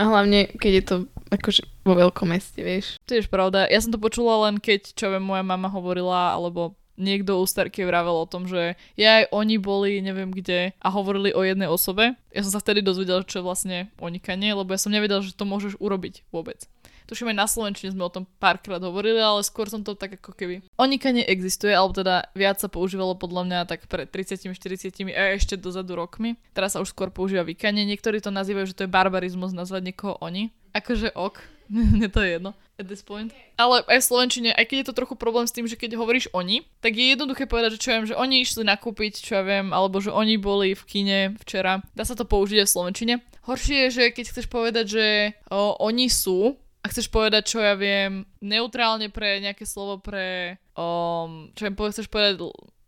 a 0.00 0.02
hlavne, 0.08 0.48
keď 0.56 0.72
je 0.72 0.84
to 0.88 0.96
akože 1.28 1.62
vo 1.84 1.92
veľkom 1.92 2.32
meste, 2.32 2.64
vieš. 2.64 2.96
Je 3.04 3.20
pravda. 3.28 3.68
Ja 3.68 3.84
som 3.84 3.92
to 3.92 4.00
počula 4.00 4.48
len 4.48 4.56
keď, 4.56 4.96
čo 4.96 5.12
viem, 5.12 5.20
moja 5.20 5.44
mama 5.44 5.68
hovorila, 5.68 6.32
alebo 6.32 6.80
niekto 7.00 7.40
u 7.40 7.44
starky 7.44 7.84
vravel 7.84 8.12
o 8.12 8.28
tom, 8.28 8.44
že 8.48 8.76
ja 8.96 9.24
aj 9.24 9.32
oni 9.32 9.56
boli 9.56 10.04
neviem 10.04 10.28
kde 10.32 10.76
a 10.76 10.88
hovorili 10.92 11.32
o 11.32 11.40
jednej 11.40 11.68
osobe. 11.68 12.16
Ja 12.32 12.40
som 12.44 12.52
sa 12.52 12.60
vtedy 12.60 12.84
dozvedel, 12.84 13.24
čo 13.24 13.40
je 13.40 13.46
vlastne 13.48 13.78
onikanie, 13.96 14.52
lebo 14.52 14.72
ja 14.72 14.80
som 14.80 14.92
nevedel, 14.92 15.24
že 15.24 15.36
to 15.36 15.48
môžeš 15.48 15.80
urobiť 15.80 16.28
vôbec. 16.28 16.68
Tuším 17.10 17.34
aj 17.34 17.42
na 17.42 17.50
Slovenčine 17.50 17.90
sme 17.90 18.06
o 18.06 18.14
tom 18.14 18.22
párkrát 18.38 18.78
hovorili, 18.78 19.18
ale 19.18 19.42
skôr 19.42 19.66
som 19.66 19.82
to 19.82 19.98
tak 19.98 20.22
ako 20.22 20.30
keby... 20.30 20.62
Onikanie 20.78 21.26
existuje, 21.26 21.74
alebo 21.74 21.90
teda 21.90 22.30
viac 22.38 22.62
sa 22.62 22.70
používalo 22.70 23.18
podľa 23.18 23.42
mňa 23.50 23.58
tak 23.66 23.90
pred 23.90 24.06
30, 24.06 24.46
40 24.54 25.10
a 25.10 25.34
ešte 25.34 25.58
dozadu 25.58 25.98
rokmi. 25.98 26.38
Teraz 26.54 26.78
sa 26.78 26.78
už 26.78 26.94
skôr 26.94 27.10
používa 27.10 27.42
vykanie. 27.42 27.82
Niektorí 27.82 28.22
to 28.22 28.30
nazývajú, 28.30 28.70
že 28.70 28.78
to 28.78 28.86
je 28.86 28.94
barbarizmus 28.94 29.50
nazvať 29.50 29.90
niekoho 29.90 30.22
oni. 30.22 30.54
Akože 30.70 31.10
ok, 31.18 31.42
mne 31.98 32.06
to 32.14 32.22
je 32.22 32.38
jedno 32.38 32.54
at 32.80 32.88
this 32.88 33.04
point. 33.04 33.34
Ale 33.60 33.84
aj 33.84 34.00
v 34.00 34.08
Slovenčine, 34.08 34.50
aj 34.56 34.64
keď 34.64 34.76
je 34.80 34.88
to 34.88 34.98
trochu 35.02 35.14
problém 35.20 35.44
s 35.44 35.52
tým, 35.52 35.68
že 35.68 35.76
keď 35.76 36.00
hovoríš 36.00 36.32
oni, 36.32 36.64
tak 36.80 36.96
je 36.96 37.12
jednoduché 37.12 37.44
povedať, 37.44 37.76
že 37.76 37.82
čo 37.84 37.92
viem, 37.92 38.08
že 38.08 38.16
oni 38.16 38.40
išli 38.40 38.64
nakúpiť, 38.64 39.20
čo 39.20 39.36
ja 39.36 39.44
viem, 39.44 39.76
alebo 39.76 40.00
že 40.00 40.08
oni 40.08 40.40
boli 40.40 40.72
v 40.72 40.82
kine 40.88 41.18
včera. 41.44 41.84
Dá 41.92 42.08
sa 42.08 42.16
to 42.16 42.24
použiť 42.24 42.64
aj 42.64 42.66
v 42.66 42.74
Slovenčine. 42.74 43.14
Horšie 43.44 43.76
je, 43.86 43.88
že 43.92 44.04
keď 44.16 44.24
chceš 44.32 44.46
povedať, 44.48 44.84
že 44.88 45.06
o, 45.52 45.76
oni 45.84 46.08
sú, 46.08 46.56
a 46.80 46.86
chceš 46.88 47.12
povedať, 47.12 47.52
čo 47.52 47.58
ja 47.60 47.76
viem, 47.76 48.24
neutrálne 48.40 49.12
pre 49.12 49.40
nejaké 49.44 49.68
slovo 49.68 50.00
pre, 50.00 50.56
um, 50.72 51.52
čo 51.52 51.68
viem, 51.68 51.76
chceš 51.76 52.08
povedať, 52.08 52.40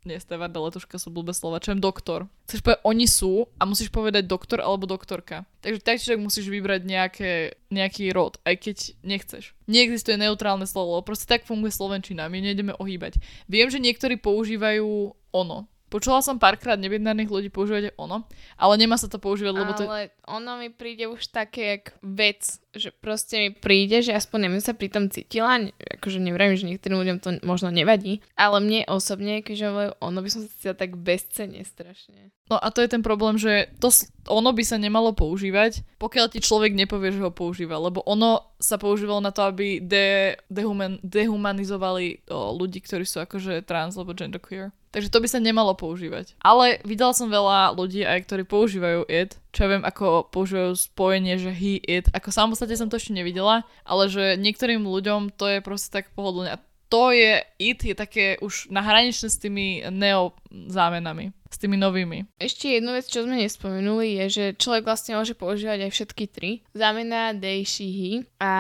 nie 0.03 0.19
Stevarda 0.19 0.59
Letuška 0.59 0.99
sú 0.99 1.15
blbé 1.15 1.31
slova, 1.31 1.63
čo 1.63 1.71
viem, 1.71 1.83
doktor. 1.83 2.27
Chceš 2.51 2.67
povedať, 2.67 2.83
oni 2.83 3.07
sú 3.07 3.47
a 3.59 3.63
musíš 3.63 3.95
povedať 3.95 4.27
doktor 4.27 4.59
alebo 4.59 4.91
doktorka. 4.91 5.47
Takže 5.63 5.79
taktiež 5.79 6.19
musíš 6.19 6.51
vybrať 6.51 6.83
nejaké, 6.83 7.33
nejaký 7.71 8.11
rod, 8.11 8.43
aj 8.43 8.55
keď 8.59 8.77
nechceš. 9.07 9.55
Neexistuje 9.71 10.19
neutrálne 10.19 10.67
slovo, 10.67 10.99
proste 11.07 11.31
tak 11.31 11.47
funguje 11.47 11.71
Slovenčina, 11.71 12.27
my 12.27 12.39
nejdeme 12.43 12.75
ohýbať. 12.75 13.23
Viem, 13.47 13.71
že 13.71 13.79
niektorí 13.79 14.19
používajú 14.19 15.15
ono, 15.33 15.71
Počula 15.93 16.25
som 16.25 16.41
párkrát 16.41 16.81
nebinárnych 16.81 17.29
ľudí 17.29 17.53
používať 17.53 17.93
ono, 18.01 18.25
ale 18.57 18.81
nemá 18.81 18.97
sa 18.97 19.13
to 19.13 19.21
používať, 19.21 19.53
lebo 19.53 19.73
to... 19.77 19.85
Ale 19.85 20.09
ono 20.25 20.57
mi 20.57 20.73
príde 20.73 21.05
už 21.05 21.29
také 21.29 21.77
jak 21.77 21.93
vec, 22.01 22.65
že 22.73 22.89
proste 22.97 23.37
mi 23.37 23.51
príde, 23.53 24.01
že 24.01 24.17
aspoň 24.17 24.49
neviem 24.49 24.65
sa 24.65 24.73
pri 24.73 24.89
tom 24.89 25.13
cítila, 25.13 25.69
akože 26.01 26.17
neviem, 26.17 26.57
že 26.57 26.65
niektorým 26.65 26.97
ľuďom 26.97 27.19
to 27.21 27.29
možno 27.45 27.69
nevadí, 27.69 28.25
ale 28.41 28.65
mne 28.65 28.89
osobne, 28.89 29.45
keďže 29.45 30.01
ono 30.01 30.19
by 30.25 30.29
som 30.33 30.41
sa 30.41 30.49
cítila 30.57 30.73
tak 30.81 30.97
bezcenne 30.97 31.61
strašne. 31.61 32.33
No 32.49 32.57
a 32.57 32.73
to 32.73 32.81
je 32.81 32.89
ten 32.89 33.05
problém, 33.05 33.37
že 33.37 33.69
to 33.77 33.93
ono 34.33 34.53
by 34.57 34.65
sa 34.65 34.81
nemalo 34.81 35.13
používať, 35.13 35.85
pokiaľ 36.01 36.27
ti 36.33 36.41
človek 36.41 36.73
nepovie, 36.73 37.13
že 37.13 37.21
ho 37.21 37.29
používa, 37.29 37.77
lebo 37.77 38.01
ono 38.09 38.57
sa 38.57 38.81
používalo 38.81 39.21
na 39.21 39.33
to, 39.33 39.45
aby 39.45 39.77
de, 39.81 40.37
dehuman, 40.49 40.97
dehumanizovali 41.05 42.29
o, 42.33 42.57
ľudí, 42.57 42.81
ktorí 42.81 43.05
sú 43.05 43.21
akože 43.21 43.65
trans 43.69 43.97
alebo 43.97 44.17
genderqueer. 44.17 44.73
Takže 44.93 45.09
to 45.09 45.25
by 45.25 45.29
sa 45.29 45.41
nemalo 45.41 45.73
používať. 45.73 46.37
Ale 46.45 46.85
videla 46.85 47.17
som 47.17 47.33
veľa 47.33 47.73
ľudí 47.73 48.05
aj, 48.05 48.29
ktorí 48.29 48.45
používajú 48.45 49.09
it, 49.09 49.41
čo 49.57 49.65
ja 49.65 49.69
viem, 49.73 49.85
ako 49.89 50.29
používajú 50.29 50.77
spojenie, 50.77 51.41
že 51.41 51.49
he, 51.49 51.81
it. 51.81 52.13
Ako 52.13 52.29
sám 52.29 52.53
podstate 52.53 52.77
som 52.77 52.93
to 52.93 53.01
ešte 53.01 53.17
nevidela, 53.17 53.65
ale 53.89 54.13
že 54.13 54.37
niektorým 54.37 54.85
ľuďom 54.85 55.33
to 55.33 55.49
je 55.49 55.59
proste 55.65 55.89
tak 55.89 56.13
pohodlné. 56.13 56.61
A 56.61 56.63
to 56.93 57.09
je, 57.17 57.41
it 57.57 57.81
je 57.81 57.97
také 57.97 58.37
už 58.45 58.69
nahraničné 58.69 59.33
s 59.33 59.41
tými 59.41 59.89
neo 59.89 60.37
zámenami 60.53 61.33
s 61.53 61.61
tými 61.61 61.77
novými. 61.77 62.25
Ešte 62.41 62.81
jednu 62.81 62.97
vec, 62.97 63.05
čo 63.05 63.29
sme 63.29 63.37
nespomenuli, 63.37 64.25
je, 64.25 64.25
že 64.33 64.45
človek 64.57 64.89
vlastne 64.89 65.21
môže 65.21 65.37
používať 65.37 65.85
aj 65.85 65.91
všetky 65.93 66.25
tri. 66.33 66.65
Zamena, 66.73 67.37
they, 67.37 67.61
he. 67.69 68.25
A 68.41 68.51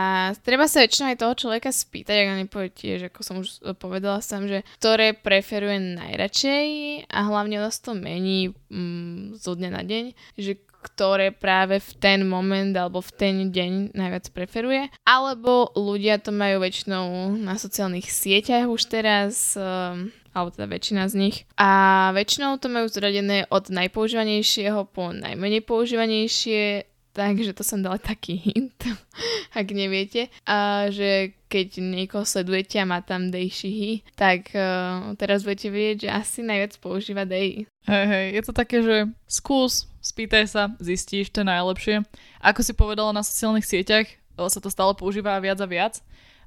treba 0.45 0.69
sa 0.69 0.85
väčšinou 0.85 1.09
aj 1.09 1.21
toho 1.25 1.33
človeka 1.33 1.73
spýtať, 1.73 2.17
ak 2.21 2.45
nepovie 2.45 2.69
tiež, 2.69 3.09
ako 3.09 3.21
som 3.25 3.41
už 3.41 3.65
povedala 3.81 4.21
sam, 4.21 4.45
že 4.45 4.61
ktoré 4.77 5.17
preferuje 5.17 5.97
najradšej 5.97 6.69
a 7.09 7.19
hlavne 7.33 7.65
nás 7.65 7.81
to 7.81 7.97
mení 7.97 8.53
mm, 8.69 9.41
zo 9.41 9.57
dňa 9.57 9.71
na 9.73 9.83
deň, 9.89 10.05
že 10.37 10.61
ktoré 10.83 11.31
práve 11.31 11.79
v 11.79 11.91
ten 12.03 12.27
moment 12.27 12.75
alebo 12.75 12.99
v 12.99 13.11
ten 13.15 13.35
deň 13.55 13.95
najviac 13.95 14.27
preferuje. 14.35 14.91
Alebo 15.07 15.71
ľudia 15.79 16.19
to 16.19 16.35
majú 16.35 16.61
väčšinou 16.67 17.39
na 17.39 17.55
sociálnych 17.55 18.11
sieťach 18.11 18.67
už 18.67 18.91
teraz, 18.91 19.55
um, 19.55 20.11
alebo 20.35 20.51
teda 20.51 20.67
väčšina 20.67 21.07
z 21.07 21.15
nich. 21.15 21.37
A 21.55 22.11
väčšinou 22.13 22.59
to 22.59 22.67
majú 22.67 22.91
zradené 22.91 23.47
od 23.49 23.71
najpoužívanejšieho 23.71 24.91
po 24.91 25.15
najmenej 25.15 25.63
používanejšie, 25.63 26.92
takže 27.13 27.53
to 27.53 27.63
som 27.63 27.85
dala 27.85 28.01
taký 28.01 28.41
hint, 28.41 28.77
ak 29.59 29.67
neviete. 29.73 30.33
A 30.49 30.89
že 30.89 31.37
keď 31.53 31.85
niekoho 31.85 32.25
sledujete 32.25 32.81
a 32.81 32.89
má 32.89 33.05
tam 33.05 33.29
Shihi, 33.29 34.01
tak 34.17 34.57
uh, 34.57 35.13
teraz 35.21 35.45
budete 35.45 35.69
vedieť, 35.69 35.97
že 36.09 36.11
asi 36.11 36.39
najviac 36.41 36.73
používa 36.81 37.29
Day. 37.29 37.69
Hej, 37.85 38.07
hej, 38.09 38.27
je 38.41 38.43
to 38.43 38.53
také, 38.57 38.81
že 38.81 38.97
skús, 39.29 39.85
spýtaj 40.01 40.45
sa, 40.49 40.73
zistíš, 40.81 41.29
to 41.29 41.45
je 41.45 41.53
najlepšie. 41.53 41.97
Ako 42.41 42.65
si 42.65 42.73
povedala 42.73 43.13
na 43.13 43.21
sociálnych 43.21 43.69
sieťach, 43.69 44.09
sa 44.49 44.61
to 44.65 44.73
stále 44.73 44.97
používa 44.97 45.37
viac 45.45 45.61
a 45.61 45.69
viac. 45.69 46.01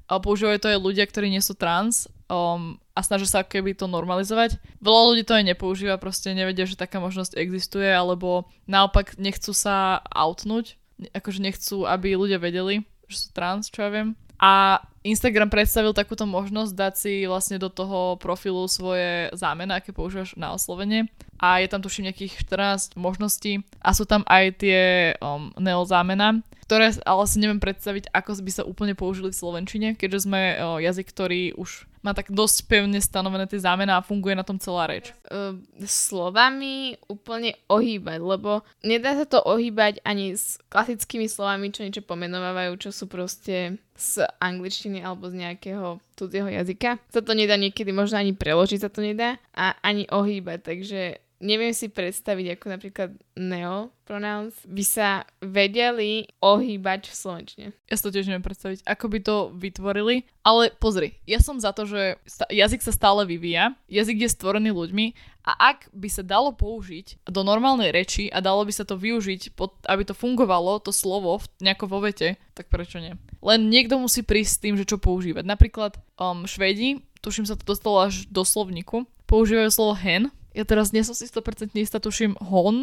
Používajú 0.06 0.58
to 0.62 0.70
aj 0.70 0.78
ľudia, 0.78 1.04
ktorí 1.06 1.28
nie 1.28 1.42
sú 1.42 1.58
trans 1.58 2.06
um, 2.30 2.78
a 2.94 3.00
snažia 3.02 3.26
sa 3.26 3.42
keby 3.42 3.74
to 3.74 3.90
normalizovať. 3.90 4.58
Veľa 4.78 5.02
ľudí 5.12 5.22
to 5.26 5.34
aj 5.34 5.44
nepoužíva, 5.52 5.98
proste 5.98 6.30
nevedia, 6.32 6.64
že 6.64 6.78
taká 6.78 7.02
možnosť 7.02 7.34
existuje, 7.34 7.86
alebo 7.86 8.46
naopak 8.70 9.18
nechcú 9.18 9.50
sa 9.50 10.00
outnúť, 10.14 10.78
akože 11.12 11.40
nechcú, 11.42 11.84
aby 11.84 12.16
ľudia 12.16 12.38
vedeli, 12.38 12.86
že 13.10 13.26
sú 13.26 13.28
trans, 13.34 13.68
čo 13.68 13.84
ja 13.84 13.90
viem. 13.90 14.14
A 14.36 14.84
Instagram 15.06 15.46
predstavil 15.46 15.94
takúto 15.94 16.26
možnosť 16.26 16.72
dať 16.74 16.94
si 16.98 17.12
vlastne 17.30 17.62
do 17.62 17.70
toho 17.70 18.18
profilu 18.18 18.66
svoje 18.66 19.30
zámena, 19.30 19.78
aké 19.78 19.94
používaš 19.94 20.34
na 20.34 20.50
oslovenie. 20.50 21.06
A 21.38 21.62
je 21.62 21.68
tam 21.70 21.84
tuším 21.84 22.10
nejakých 22.10 22.42
14 22.48 22.96
možností 22.98 23.62
a 23.84 23.92
sú 23.92 24.08
tam 24.08 24.24
aj 24.26 24.44
tie 24.58 25.12
um, 25.20 25.52
neozámena, 25.60 26.40
ktoré 26.64 26.96
ale 27.04 27.24
si 27.28 27.38
neviem 27.38 27.60
predstaviť, 27.62 28.10
ako 28.10 28.40
by 28.40 28.50
sa 28.50 28.66
úplne 28.66 28.96
použili 28.96 29.30
v 29.30 29.38
Slovenčine, 29.38 29.88
keďže 29.94 30.26
sme 30.26 30.56
uh, 30.56 30.80
jazyk, 30.80 31.06
ktorý 31.12 31.54
už 31.54 31.86
má 32.06 32.14
tak 32.14 32.30
dosť 32.30 32.70
pevne 32.70 33.02
stanovené 33.02 33.50
tie 33.50 33.58
zámena 33.58 33.98
a 33.98 34.06
funguje 34.06 34.38
na 34.38 34.46
tom 34.46 34.62
celá 34.62 34.86
reč. 34.86 35.10
Uh, 35.26 35.58
slovami 35.82 36.94
úplne 37.10 37.58
ohýbať, 37.66 38.22
lebo 38.22 38.62
nedá 38.86 39.18
sa 39.18 39.26
to 39.26 39.42
ohýbať 39.42 39.98
ani 40.06 40.38
s 40.38 40.62
klasickými 40.70 41.26
slovami, 41.26 41.74
čo 41.74 41.82
niečo 41.82 42.06
pomenovávajú, 42.06 42.78
čo 42.78 42.94
sú 42.94 43.10
proste 43.10 43.82
z 43.98 44.22
angličtiny 44.38 45.02
alebo 45.02 45.26
z 45.26 45.42
nejakého 45.42 45.98
cudzieho 46.14 46.46
jazyka. 46.46 47.02
Sa 47.10 47.20
to 47.24 47.32
nedá 47.34 47.58
niekedy, 47.58 47.90
možno 47.90 48.22
ani 48.22 48.36
preložiť 48.36 48.86
sa 48.86 48.90
to 48.92 49.02
nedá 49.02 49.42
a 49.56 49.74
ani 49.82 50.06
ohýbať, 50.06 50.62
takže 50.62 51.25
neviem 51.40 51.72
si 51.76 51.92
predstaviť, 51.92 52.56
ako 52.56 52.66
napríklad 52.72 53.10
neo 53.36 53.92
pronouns 54.06 54.54
by 54.64 54.84
sa 54.86 55.08
vedeli 55.42 56.30
ohýbať 56.40 57.10
v 57.10 57.14
slovenčine. 57.14 57.66
Ja 57.90 57.94
si 57.98 58.04
to 58.06 58.14
tiež 58.14 58.30
neviem 58.30 58.44
predstaviť, 58.44 58.86
ako 58.86 59.06
by 59.10 59.18
to 59.20 59.36
vytvorili, 59.52 60.24
ale 60.46 60.70
pozri, 60.78 61.18
ja 61.26 61.42
som 61.42 61.58
za 61.58 61.74
to, 61.74 61.84
že 61.84 62.16
jazyk 62.48 62.80
sa 62.80 62.92
stále 62.94 63.26
vyvíja, 63.26 63.74
jazyk 63.90 64.24
je 64.24 64.30
stvorený 64.30 64.70
ľuďmi 64.72 65.06
a 65.46 65.74
ak 65.74 65.90
by 65.94 66.08
sa 66.10 66.26
dalo 66.26 66.50
použiť 66.54 67.26
do 67.26 67.46
normálnej 67.46 67.94
reči 67.94 68.26
a 68.30 68.42
dalo 68.42 68.66
by 68.66 68.72
sa 68.74 68.82
to 68.82 68.98
využiť, 68.98 69.54
pod, 69.54 69.78
aby 69.86 70.02
to 70.02 70.14
fungovalo, 70.14 70.82
to 70.82 70.90
slovo 70.90 71.38
nejako 71.62 71.86
vo 71.86 71.98
vete, 72.02 72.38
tak 72.54 72.66
prečo 72.66 72.98
nie? 72.98 73.14
Len 73.42 73.70
niekto 73.70 74.00
musí 74.00 74.26
prísť 74.26 74.50
s 74.50 74.62
tým, 74.62 74.74
že 74.74 74.88
čo 74.88 74.98
používať. 74.98 75.46
Napríklad 75.46 75.98
um, 76.18 76.50
Švedi, 76.50 77.04
tuším 77.22 77.46
sa 77.46 77.54
to 77.54 77.62
dostalo 77.62 78.10
až 78.10 78.26
do 78.26 78.42
slovníku, 78.42 79.06
používajú 79.30 79.70
slovo 79.70 79.94
hen, 79.98 80.34
ja 80.56 80.64
teraz 80.64 80.96
nie 80.96 81.04
som 81.04 81.12
si 81.12 81.28
100% 81.28 81.76
istá, 81.76 82.00
tuším 82.00 82.40
hon, 82.40 82.76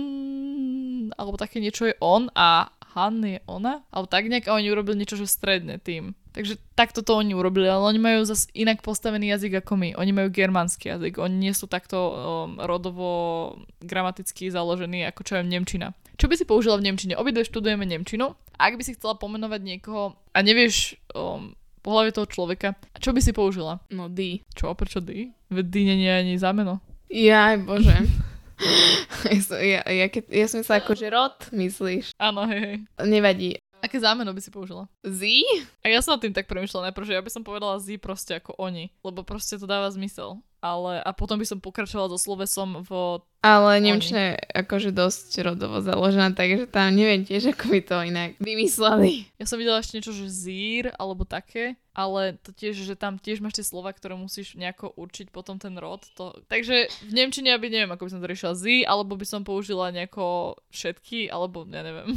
alebo 1.18 1.42
také 1.42 1.58
niečo 1.58 1.90
je 1.90 1.98
on 1.98 2.30
a 2.38 2.70
Han 2.94 3.26
je 3.26 3.42
ona, 3.50 3.82
alebo 3.90 4.06
tak 4.06 4.30
nejak 4.30 4.46
a 4.46 4.54
oni 4.54 4.70
urobili 4.70 5.02
niečo, 5.02 5.18
že 5.18 5.26
stredne 5.26 5.82
tým. 5.82 6.14
Takže 6.34 6.62
takto 6.78 7.02
to 7.02 7.18
oni 7.18 7.34
urobili, 7.34 7.66
ale 7.66 7.90
oni 7.90 7.98
majú 7.98 8.22
zase 8.22 8.50
inak 8.54 8.86
postavený 8.86 9.34
jazyk 9.34 9.66
ako 9.66 9.74
my. 9.78 9.90
Oni 9.98 10.14
majú 10.14 10.30
germánsky 10.30 10.94
jazyk, 10.94 11.18
oni 11.18 11.50
nie 11.50 11.54
sú 11.58 11.66
takto 11.66 11.98
um, 11.98 12.62
rodovo 12.62 13.10
gramaticky 13.82 14.54
založení 14.54 15.06
ako 15.10 15.22
čo 15.26 15.34
je 15.38 15.46
Nemčina. 15.46 15.98
Čo 16.18 16.30
by 16.30 16.38
si 16.38 16.46
použila 16.46 16.78
v 16.78 16.86
Nemčine? 16.86 17.18
Obidve 17.18 17.42
študujeme 17.46 17.86
Nemčinu. 17.86 18.38
Ak 18.62 18.78
by 18.78 18.86
si 18.86 18.94
chcela 18.94 19.18
pomenovať 19.18 19.62
niekoho 19.66 20.14
a 20.30 20.38
nevieš 20.46 21.02
um, 21.18 21.58
pohľavie 21.82 22.14
toho 22.14 22.30
človeka, 22.30 22.78
čo 23.02 23.10
by 23.10 23.22
si 23.26 23.34
použila? 23.34 23.82
No 23.90 24.06
D. 24.06 24.46
Čo? 24.54 24.78
Prečo 24.78 25.02
D? 25.02 25.34
Veď 25.50 25.66
D 25.66 25.76
nie 25.82 26.06
je 26.06 26.14
ani 26.14 26.34
zámeno. 26.38 26.78
Jaj, 27.14 27.62
bože. 27.62 27.94
ja, 29.62 29.62
ja, 29.62 29.82
ja, 29.86 30.08
ja 30.10 30.46
som 30.50 30.66
myslela 30.66 30.82
ako, 30.82 30.98
že 30.98 31.14
rod, 31.14 31.38
myslíš? 31.54 32.18
Áno, 32.18 32.50
hej, 32.50 32.62
hej. 32.66 32.78
Nevadí. 33.06 33.50
Aké 33.86 34.02
zámeno 34.02 34.34
by 34.34 34.42
si 34.42 34.50
použila? 34.50 34.90
Z? 35.06 35.46
A 35.86 35.94
ja 35.94 36.02
som 36.02 36.18
tým 36.18 36.34
tak 36.34 36.50
premyšľala 36.50 36.90
najprv, 36.90 37.06
že 37.06 37.14
ja 37.14 37.22
by 37.22 37.30
som 37.30 37.46
povedala 37.46 37.78
Z 37.78 38.02
proste 38.02 38.42
ako 38.42 38.58
oni, 38.58 38.90
lebo 39.06 39.22
proste 39.22 39.62
to 39.62 39.70
dáva 39.70 39.94
zmysel. 39.94 40.42
Ale 40.64 41.04
a 41.04 41.12
potom 41.12 41.36
by 41.36 41.44
som 41.44 41.60
pokračovala 41.60 42.16
so 42.16 42.20
slovesom 42.32 42.88
v 42.88 43.20
ale 43.44 43.84
Nemčina 43.84 44.22
je 44.24 44.36
akože 44.64 44.96
dosť 44.96 45.44
rodovo 45.44 45.84
založená, 45.84 46.32
takže 46.32 46.64
tam 46.64 46.96
neviem 46.96 47.28
tiež, 47.28 47.52
ako 47.52 47.76
by 47.76 47.80
to 47.84 47.98
inak 48.08 48.30
vymysleli. 48.40 49.28
Ja 49.36 49.44
som 49.44 49.60
videla 49.60 49.84
ešte 49.84 50.00
niečo, 50.00 50.16
že 50.16 50.32
zír, 50.32 50.96
alebo 50.96 51.28
také, 51.28 51.76
ale 51.92 52.40
to 52.40 52.56
tiež, 52.56 52.80
že 52.88 52.96
tam 52.96 53.20
tiež 53.20 53.44
máš 53.44 53.60
tie 53.60 53.68
slova, 53.68 53.92
ktoré 53.92 54.16
musíš 54.16 54.56
nejako 54.56 54.96
určiť 54.96 55.28
potom 55.28 55.60
ten 55.60 55.76
rod. 55.76 56.08
To... 56.16 56.40
Takže 56.48 56.88
v 57.04 57.12
Nemčine 57.12 57.52
ja 57.52 57.60
by 57.60 57.68
neviem, 57.68 57.92
ako 57.92 58.08
by 58.08 58.12
som 58.16 58.22
to 58.24 58.32
riešila 58.32 58.56
zí, 58.56 58.88
alebo 58.88 59.20
by 59.20 59.28
som 59.28 59.44
použila 59.44 59.92
nejako 59.92 60.56
všetky, 60.72 61.28
alebo 61.28 61.68
ja 61.68 61.84
neviem 61.84 62.16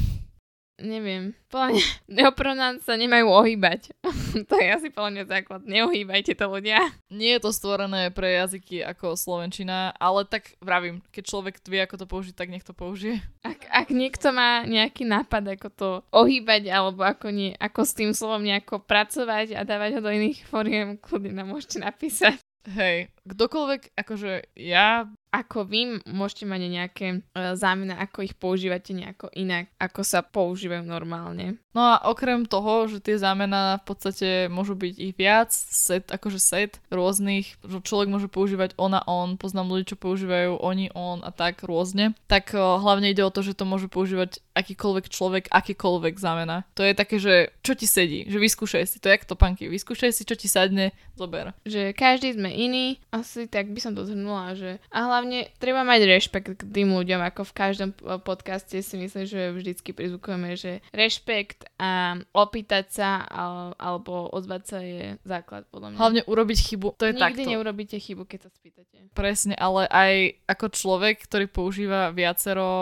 neviem, 0.80 1.33
podľa 1.49 1.80
mňa 2.09 2.80
sa 2.87 2.95
nemajú 2.97 3.26
ohýbať. 3.28 3.97
to 4.50 4.54
je 4.61 4.68
asi 4.68 4.88
podľa 4.92 5.11
mňa 5.12 5.25
základ. 5.28 5.61
Neohýbajte 5.64 6.37
to 6.37 6.47
ľudia. 6.49 6.80
Nie 7.09 7.37
je 7.38 7.49
to 7.49 7.50
stvorené 7.52 8.12
pre 8.12 8.37
jazyky 8.37 8.85
ako 8.85 9.16
Slovenčina, 9.16 9.97
ale 9.97 10.28
tak 10.28 10.56
vravím, 10.61 11.00
keď 11.12 11.23
človek 11.25 11.54
vie, 11.64 11.80
ako 11.80 11.97
to 12.04 12.06
použiť, 12.06 12.35
tak 12.37 12.52
nech 12.52 12.64
to 12.64 12.76
použije. 12.76 13.25
Ak, 13.40 13.64
ak 13.73 13.88
niekto 13.92 14.30
má 14.33 14.68
nejaký 14.68 15.09
nápad, 15.09 15.56
ako 15.56 15.68
to 15.73 15.88
ohýbať, 16.12 16.68
alebo 16.68 17.04
ako, 17.04 17.33
nie, 17.33 17.56
ako 17.56 17.80
s 17.85 17.92
tým 17.97 18.11
slovom 18.12 18.45
nejako 18.45 18.85
pracovať 18.85 19.56
a 19.56 19.64
dávať 19.64 19.99
ho 19.99 20.00
do 20.04 20.12
iných 20.12 20.45
foriem, 20.47 21.00
kľudne 21.00 21.33
nám 21.33 21.49
môžete 21.56 21.80
napísať. 21.80 22.37
Hej, 22.66 23.14
kdokoľvek, 23.26 23.99
akože 23.99 24.54
ja 24.56 25.11
ako 25.37 25.68
vy 25.68 26.00
môžete 26.09 26.49
mať 26.49 26.61
nejaké 26.64 27.06
uh, 27.21 27.52
zámena, 27.52 28.00
ako 28.00 28.25
ich 28.25 28.33
používate 28.33 28.97
nejako 28.97 29.28
inak, 29.37 29.68
ako 29.76 30.00
sa 30.00 30.25
používajú 30.25 30.88
normálne. 30.88 31.61
No 31.76 31.92
a 31.92 32.00
okrem 32.09 32.49
toho, 32.49 32.88
že 32.88 33.04
tie 33.04 33.21
zámena 33.21 33.76
v 33.85 33.92
podstate 33.92 34.28
môžu 34.49 34.73
byť 34.73 34.95
ich 34.97 35.12
viac, 35.12 35.52
set, 35.52 36.09
akože 36.09 36.40
set 36.40 36.73
rôznych, 36.88 37.61
že 37.61 37.78
človek 37.85 38.09
môže 38.09 38.33
používať 38.33 38.73
on 38.80 38.97
a 38.97 39.04
on, 39.04 39.37
poznám 39.37 39.76
ľudí, 39.76 39.92
čo 39.92 40.00
používajú 40.00 40.56
oni, 40.56 40.88
on 40.97 41.21
a 41.21 41.28
tak 41.28 41.61
rôzne, 41.68 42.16
tak 42.33 42.56
uh, 42.56 42.80
hlavne 42.80 43.12
ide 43.12 43.21
o 43.21 43.35
to, 43.35 43.45
že 43.45 43.52
to 43.52 43.68
môže 43.68 43.92
používať 43.92 44.40
akýkoľvek 44.56 45.06
človek, 45.12 45.45
akýkoľvek 45.52 46.16
zámena. 46.16 46.64
To 46.80 46.80
je 46.80 46.97
také, 46.97 47.21
že 47.21 47.52
čo 47.61 47.76
ti 47.76 47.85
sedí, 47.85 48.25
že 48.25 48.40
vyskúšaj 48.40 48.88
si, 48.88 48.97
to 48.97 49.12
je 49.12 49.21
jak 49.21 49.28
to 49.28 49.37
panky, 49.37 49.68
vyskúšaj 49.68 50.16
si, 50.16 50.25
čo 50.25 50.33
ti 50.33 50.49
sadne, 50.49 50.97
zober. 51.12 51.52
Že 51.68 51.92
každý 51.92 52.33
sme 52.33 52.49
iný, 52.49 53.04
asi 53.16 53.49
tak 53.49 53.73
by 53.73 53.80
som 53.80 53.92
to 53.96 54.04
zhrnula, 54.04 54.52
že 54.52 54.76
a 54.92 54.99
hlavne 55.08 55.49
treba 55.56 55.82
mať 55.82 56.00
rešpekt 56.04 56.49
k 56.56 56.62
tým 56.68 56.92
ľuďom, 56.92 57.20
ako 57.25 57.49
v 57.49 57.52
každom 57.56 57.90
podcaste 58.23 58.76
si 58.80 58.94
myslím, 59.00 59.25
že 59.25 59.52
vždycky 59.56 59.96
prizvukujeme, 59.96 60.52
že 60.54 60.85
rešpekt 60.92 61.68
a 61.80 62.20
opýtať 62.37 62.85
sa 62.92 63.11
alebo 63.76 64.28
ozvať 64.30 64.62
sa 64.68 64.78
je 64.85 65.16
základ 65.25 65.64
podľa 65.73 65.94
mňa. 65.94 65.99
Hlavne 65.99 66.23
urobiť 66.28 66.58
chybu, 66.61 66.88
to 67.00 67.08
je 67.08 67.14
Nikdy 67.16 67.42
takto. 67.42 67.50
neurobíte 67.50 67.96
chybu, 67.96 68.28
keď 68.28 68.49
sa 68.49 68.50
spýtate. 68.52 69.08
Presne, 69.16 69.56
ale 69.56 69.88
aj 69.88 70.12
ako 70.44 70.66
človek, 70.76 71.25
ktorý 71.25 71.49
používa 71.49 72.12
viacero 72.12 72.68
o, 72.68 72.80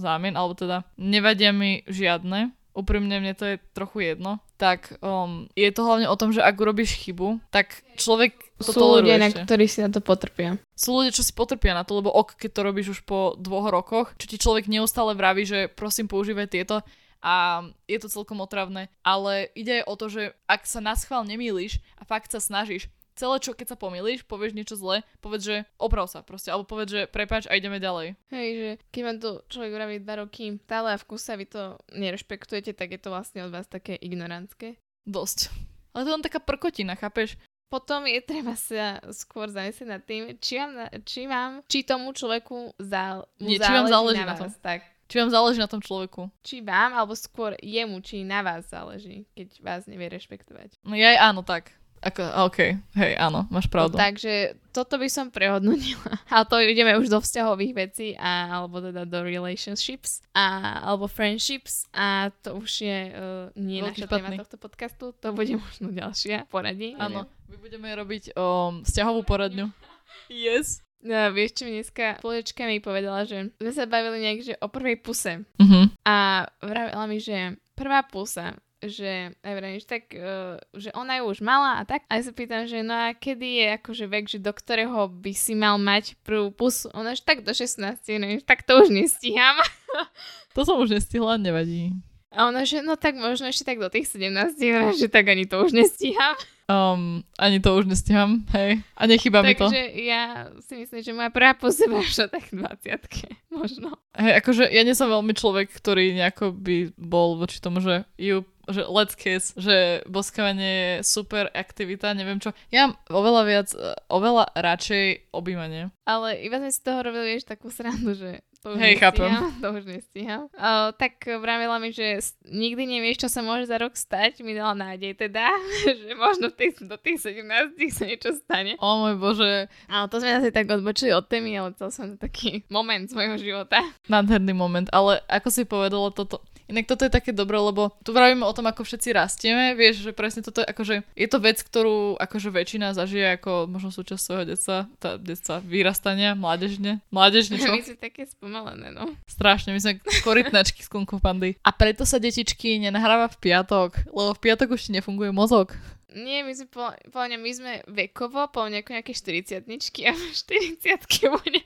zámien, 0.00 0.32
alebo 0.32 0.56
teda 0.56 0.88
nevadia 0.96 1.52
mi 1.52 1.84
žiadne, 1.84 2.56
úprimne 2.80 3.20
mne 3.20 3.36
to 3.36 3.44
je 3.44 3.56
trochu 3.76 4.12
jedno, 4.12 4.40
tak 4.56 4.96
um, 5.04 5.46
je 5.52 5.70
to 5.70 5.84
hlavne 5.84 6.08
o 6.08 6.16
tom, 6.16 6.32
že 6.32 6.40
ak 6.40 6.56
urobíš 6.56 6.96
chybu, 6.96 7.40
tak 7.52 7.84
človek 8.00 8.32
to 8.60 8.76
Sú 8.76 8.80
ľudia, 8.80 9.16
na 9.16 9.32
ktorí 9.32 9.64
si 9.64 9.80
na 9.80 9.88
to 9.88 10.04
potrpia. 10.04 10.60
Sú 10.76 11.00
ľudia, 11.00 11.16
čo 11.16 11.24
si 11.24 11.32
potrpia 11.32 11.72
na 11.72 11.84
to, 11.84 11.96
lebo 11.96 12.12
ok, 12.12 12.36
keď 12.36 12.50
to 12.52 12.60
robíš 12.60 12.88
už 12.96 13.00
po 13.08 13.32
dvoch 13.40 13.72
rokoch, 13.72 14.12
čo 14.20 14.28
ti 14.28 14.36
človek 14.36 14.68
neustále 14.68 15.16
vraví, 15.16 15.48
že 15.48 15.72
prosím 15.72 16.08
používaj 16.08 16.52
tieto 16.52 16.84
a 17.20 17.64
je 17.84 18.00
to 18.00 18.08
celkom 18.08 18.40
otravné, 18.40 18.88
ale 19.04 19.52
ide 19.52 19.80
aj 19.80 19.84
o 19.88 19.94
to, 19.96 20.06
že 20.08 20.22
ak 20.48 20.64
sa 20.64 20.80
na 20.80 20.96
schvál 20.96 21.24
nemýliš 21.24 21.80
a 22.00 22.04
fakt 22.04 22.32
sa 22.32 22.40
snažíš, 22.40 22.88
celé, 23.20 23.36
čo 23.36 23.52
keď 23.52 23.66
sa 23.70 23.76
pomýliš, 23.76 24.24
povieš 24.24 24.56
niečo 24.56 24.80
zle, 24.80 25.04
povedz, 25.20 25.44
že 25.44 25.56
oprav 25.76 26.08
sa 26.08 26.24
proste, 26.24 26.48
alebo 26.48 26.64
povedz, 26.64 26.88
že 26.88 27.02
prepač 27.04 27.44
a 27.44 27.54
ideme 27.54 27.76
ďalej. 27.76 28.16
Hej, 28.32 28.48
že 28.56 28.70
keď 28.88 29.02
vám 29.04 29.18
to 29.20 29.30
človek 29.52 29.72
vraví 29.76 29.96
dva 30.00 30.24
roky 30.24 30.56
stále 30.64 30.96
a 30.96 31.00
v 31.00 31.04
kuse 31.04 31.36
vy 31.36 31.44
to 31.44 31.76
nerešpektujete, 31.92 32.72
tak 32.72 32.96
je 32.96 33.00
to 33.00 33.12
vlastne 33.12 33.44
od 33.44 33.52
vás 33.52 33.68
také 33.68 34.00
ignorantské. 34.00 34.80
Dosť. 35.04 35.52
Ale 35.92 36.06
to 36.06 36.08
je 36.08 36.16
len 36.16 36.24
taká 36.24 36.40
prkotina, 36.40 36.96
chápeš? 36.96 37.36
Potom 37.70 38.02
je 38.02 38.18
treba 38.18 38.58
sa 38.58 38.98
skôr 39.14 39.46
zamyslieť 39.46 39.86
nad 39.86 40.02
tým, 40.02 40.34
či 40.42 40.58
vám, 40.58 40.72
či 41.06 41.20
vám, 41.30 41.50
či 41.70 41.86
tomu 41.86 42.10
človeku 42.10 42.74
zá, 42.82 43.22
Nie, 43.38 43.62
či 43.62 43.70
vám 43.70 43.86
záleží 43.86 44.22
na, 44.26 44.34
na 44.34 44.38
tom. 44.38 44.50
tak. 44.58 44.82
Či 45.10 45.18
vám 45.18 45.30
záleží 45.34 45.58
na 45.58 45.66
tom 45.66 45.82
človeku. 45.82 46.30
Či 46.42 46.62
vám, 46.62 46.94
alebo 46.94 47.18
skôr 47.18 47.58
jemu, 47.58 47.98
či 47.98 48.22
na 48.22 48.46
vás 48.46 48.70
záleží, 48.70 49.26
keď 49.34 49.48
vás 49.58 49.82
nevie 49.90 50.06
rešpektovať. 50.06 50.78
No 50.86 50.94
ja 50.94 51.14
aj 51.14 51.18
áno, 51.34 51.42
tak. 51.42 51.74
Ako, 52.00 52.48
OK, 52.48 52.80
hej, 52.96 53.12
áno, 53.20 53.44
máš 53.52 53.68
pravdu. 53.68 53.92
No, 53.92 54.00
takže 54.00 54.56
toto 54.72 54.96
by 54.96 55.08
som 55.12 55.28
prehodnotila. 55.28 56.16
A 56.32 56.48
to 56.48 56.56
ideme 56.56 56.96
už 56.96 57.12
do 57.12 57.20
vzťahových 57.20 57.72
vecí, 57.76 58.16
a, 58.16 58.56
alebo 58.56 58.80
teda 58.80 59.04
do 59.04 59.20
relationships, 59.20 60.24
a, 60.32 60.80
alebo 60.80 61.04
friendships 61.04 61.84
a 61.92 62.32
to 62.40 62.56
už 62.56 62.70
je 62.88 62.98
uh, 63.12 63.52
nie 63.52 63.84
Veľký 63.84 64.00
naša 64.00 64.06
špatný. 64.08 64.16
téma 64.16 64.40
tohto 64.40 64.56
podcastu, 64.56 65.04
to 65.12 65.28
bude 65.36 65.52
možno 65.60 65.92
ďalšia 65.92 66.48
poradí. 66.48 66.96
Áno, 66.96 67.28
my 67.52 67.56
budeme 67.60 67.92
robiť 67.92 68.32
um, 68.32 68.80
vzťahovú 68.80 69.20
poradňu. 69.28 69.68
Yes. 70.26 70.82
No, 71.00 71.30
vieš 71.34 71.58
čo 71.58 71.62
mi 71.66 71.80
dneska 71.80 72.18
spoločka 72.20 72.66
mi 72.66 72.82
povedala, 72.82 73.24
že 73.24 73.50
sme 73.56 73.72
sa 73.72 73.86
bavili 73.86 74.20
nejak, 74.20 74.40
že 74.42 74.54
o 74.58 74.66
prvej 74.68 74.98
puse. 75.00 75.42
Uh-huh. 75.58 75.86
A 76.06 76.46
vravila 76.60 77.04
mi, 77.06 77.18
že 77.22 77.56
prvá 77.78 78.04
pusa 78.04 78.58
že 78.80 79.36
aj 79.44 79.52
vrajím, 79.52 79.80
tak, 79.84 80.04
uh, 80.16 80.56
že 80.72 80.88
ona 80.96 81.20
ju 81.20 81.24
už 81.28 81.44
mala 81.44 81.80
a 81.80 81.82
tak. 81.84 82.08
A 82.08 82.16
ja 82.16 82.22
sa 82.24 82.32
pýtam, 82.32 82.64
že 82.64 82.80
no 82.80 82.96
a 82.96 83.12
kedy 83.12 83.48
je 83.60 83.66
akože 83.76 84.04
vek, 84.08 84.24
že 84.28 84.38
do 84.40 84.52
ktorého 84.56 85.08
by 85.12 85.32
si 85.36 85.52
mal 85.52 85.76
mať 85.76 86.16
prvú 86.24 86.48
pusu? 86.48 86.88
Ona 86.96 87.12
že 87.12 87.20
tak 87.20 87.44
do 87.44 87.52
16, 87.52 88.00
neviem, 88.16 88.40
tak 88.40 88.64
to 88.64 88.80
už 88.80 88.88
nestíham. 88.88 89.60
to 90.56 90.64
som 90.64 90.80
už 90.80 90.96
nestihla, 90.96 91.36
nevadí. 91.36 91.92
A 92.30 92.46
ona, 92.46 92.62
že 92.62 92.78
no 92.78 92.94
tak 92.94 93.18
možno 93.18 93.50
ešte 93.50 93.66
tak 93.66 93.82
do 93.82 93.90
tých 93.90 94.06
17, 94.06 94.54
že 95.00 95.06
tak 95.10 95.26
ani 95.28 95.44
to 95.44 95.60
už 95.66 95.74
nestíham. 95.74 96.38
Um, 96.70 97.26
ani 97.34 97.58
to 97.58 97.74
už 97.74 97.90
nestíham, 97.90 98.46
hej. 98.54 98.78
A 98.94 99.02
nechyba 99.10 99.42
mi 99.42 99.58
to. 99.58 99.66
Takže 99.66 99.82
ja 100.06 100.54
si 100.62 100.78
myslím, 100.78 101.02
že 101.02 101.10
moja 101.10 101.34
prvá 101.34 101.58
poseba 101.58 101.98
až 102.06 102.30
tak 102.30 102.46
20 102.54 103.50
možno. 103.50 103.98
Hej, 104.14 104.38
akože 104.38 104.70
ja 104.70 104.86
nie 104.86 104.94
som 104.94 105.10
veľmi 105.10 105.34
človek, 105.34 105.66
ktorý 105.74 106.14
nejako 106.14 106.54
by 106.54 106.94
bol 106.94 107.34
voči 107.34 107.58
tomu, 107.58 107.82
že 107.82 108.06
ju 108.14 108.46
že 108.70 108.82
let's 108.86 109.14
kiss, 109.14 109.52
že 109.58 110.06
boskávanie 110.06 110.70
je 110.70 110.92
super 111.06 111.50
aktivita, 111.52 112.14
neviem 112.14 112.38
čo. 112.38 112.54
Ja 112.70 112.88
mám 112.88 112.94
oveľa 113.10 113.42
viac, 113.46 113.68
oveľa 114.08 114.54
radšej 114.54 115.34
objímanie. 115.34 115.90
Ale 116.06 116.38
iba 116.42 116.58
sme 116.58 116.70
si 116.70 116.80
toho 116.82 117.00
robili 117.02 117.36
vieš 117.36 117.46
takú 117.46 117.70
srandu, 117.70 118.14
že 118.14 118.42
to 118.60 118.76
už 118.76 118.80
Hej, 118.80 119.00
chápem. 119.00 119.32
To 119.64 119.72
už 119.72 119.88
nestíham. 119.88 120.52
Uh, 120.52 120.92
tak 120.92 121.16
vravila 121.24 121.80
mi, 121.80 121.96
že 121.96 122.20
nikdy 122.44 122.84
nevieš, 122.84 123.24
čo 123.24 123.28
sa 123.32 123.40
môže 123.40 123.64
za 123.64 123.80
rok 123.80 123.96
stať. 123.96 124.44
Mi 124.44 124.52
dala 124.52 124.76
nádej 124.76 125.16
teda, 125.16 125.48
že 126.04 126.12
možno 126.12 126.52
tých, 126.52 126.76
do 126.84 127.00
tých 127.00 127.24
17 127.24 127.72
sa 127.88 128.04
niečo 128.04 128.36
stane. 128.36 128.76
O 128.76 129.00
môj 129.00 129.16
bože. 129.16 129.72
Ale 129.88 130.06
to 130.12 130.20
sme 130.20 130.44
asi 130.44 130.52
tak 130.52 130.68
odbočili 130.68 131.08
od 131.16 131.24
témy, 131.24 131.56
ale 131.56 131.72
to 131.72 131.88
som 131.88 132.20
taký 132.20 132.60
moment 132.68 133.08
svojho 133.08 133.40
života. 133.40 133.80
Nádherný 134.12 134.52
moment, 134.52 134.92
ale 134.92 135.24
ako 135.24 135.48
si 135.48 135.64
povedala 135.64 136.12
toto, 136.12 136.44
Inak 136.70 136.86
toto 136.86 137.02
je 137.02 137.10
také 137.10 137.34
dobré, 137.34 137.58
lebo 137.58 137.90
tu 138.06 138.14
vravíme 138.14 138.46
o 138.46 138.54
tom, 138.54 138.70
ako 138.70 138.86
všetci 138.86 139.10
rastieme, 139.10 139.74
vieš, 139.74 140.06
že 140.06 140.14
presne 140.14 140.46
toto 140.46 140.62
je 140.62 140.66
akože, 140.70 141.02
je 141.02 141.28
to 141.28 141.38
vec, 141.42 141.58
ktorú 141.58 142.14
akože 142.14 142.54
väčšina 142.54 142.94
zažije 142.94 143.42
ako 143.42 143.66
možno 143.66 143.90
súčasť 143.90 144.22
svojho 144.22 144.44
detstva, 144.46 144.86
tá 145.02 145.18
detstva 145.18 145.58
vyrastania, 145.66 146.38
mládežne, 146.38 147.02
mládežne 147.10 147.58
čo? 147.58 147.74
My 147.76 147.82
sme 147.82 147.98
také 147.98 148.22
spomalené, 148.30 148.94
no. 148.94 149.10
Strašne, 149.26 149.74
my 149.74 149.80
sme 149.82 149.98
korytnačky 150.22 150.86
z 150.86 150.88
Kung 150.88 151.08
Fu 151.08 151.18
Pandy. 151.18 151.58
A 151.66 151.74
preto 151.74 152.06
sa 152.06 152.22
detičky 152.22 152.78
nenahráva 152.78 153.26
v 153.34 153.50
piatok, 153.50 154.06
lebo 154.06 154.30
v 154.36 154.42
piatok 154.42 154.78
už 154.78 154.86
ti 154.86 154.90
nefunguje 154.94 155.34
mozog. 155.34 155.74
Nie, 156.10 156.42
my 156.42 156.50
sme, 156.50 156.66
po, 156.66 156.90
po 157.14 157.20
my 157.22 157.50
sme 157.54 157.72
vekovo, 157.86 158.50
po 158.50 158.66
mňa 158.66 158.82
ako 158.82 158.90
nejaké 158.98 159.12
40 159.14 159.62
a 160.10 160.14
40 160.14 161.06
bude 161.38 161.60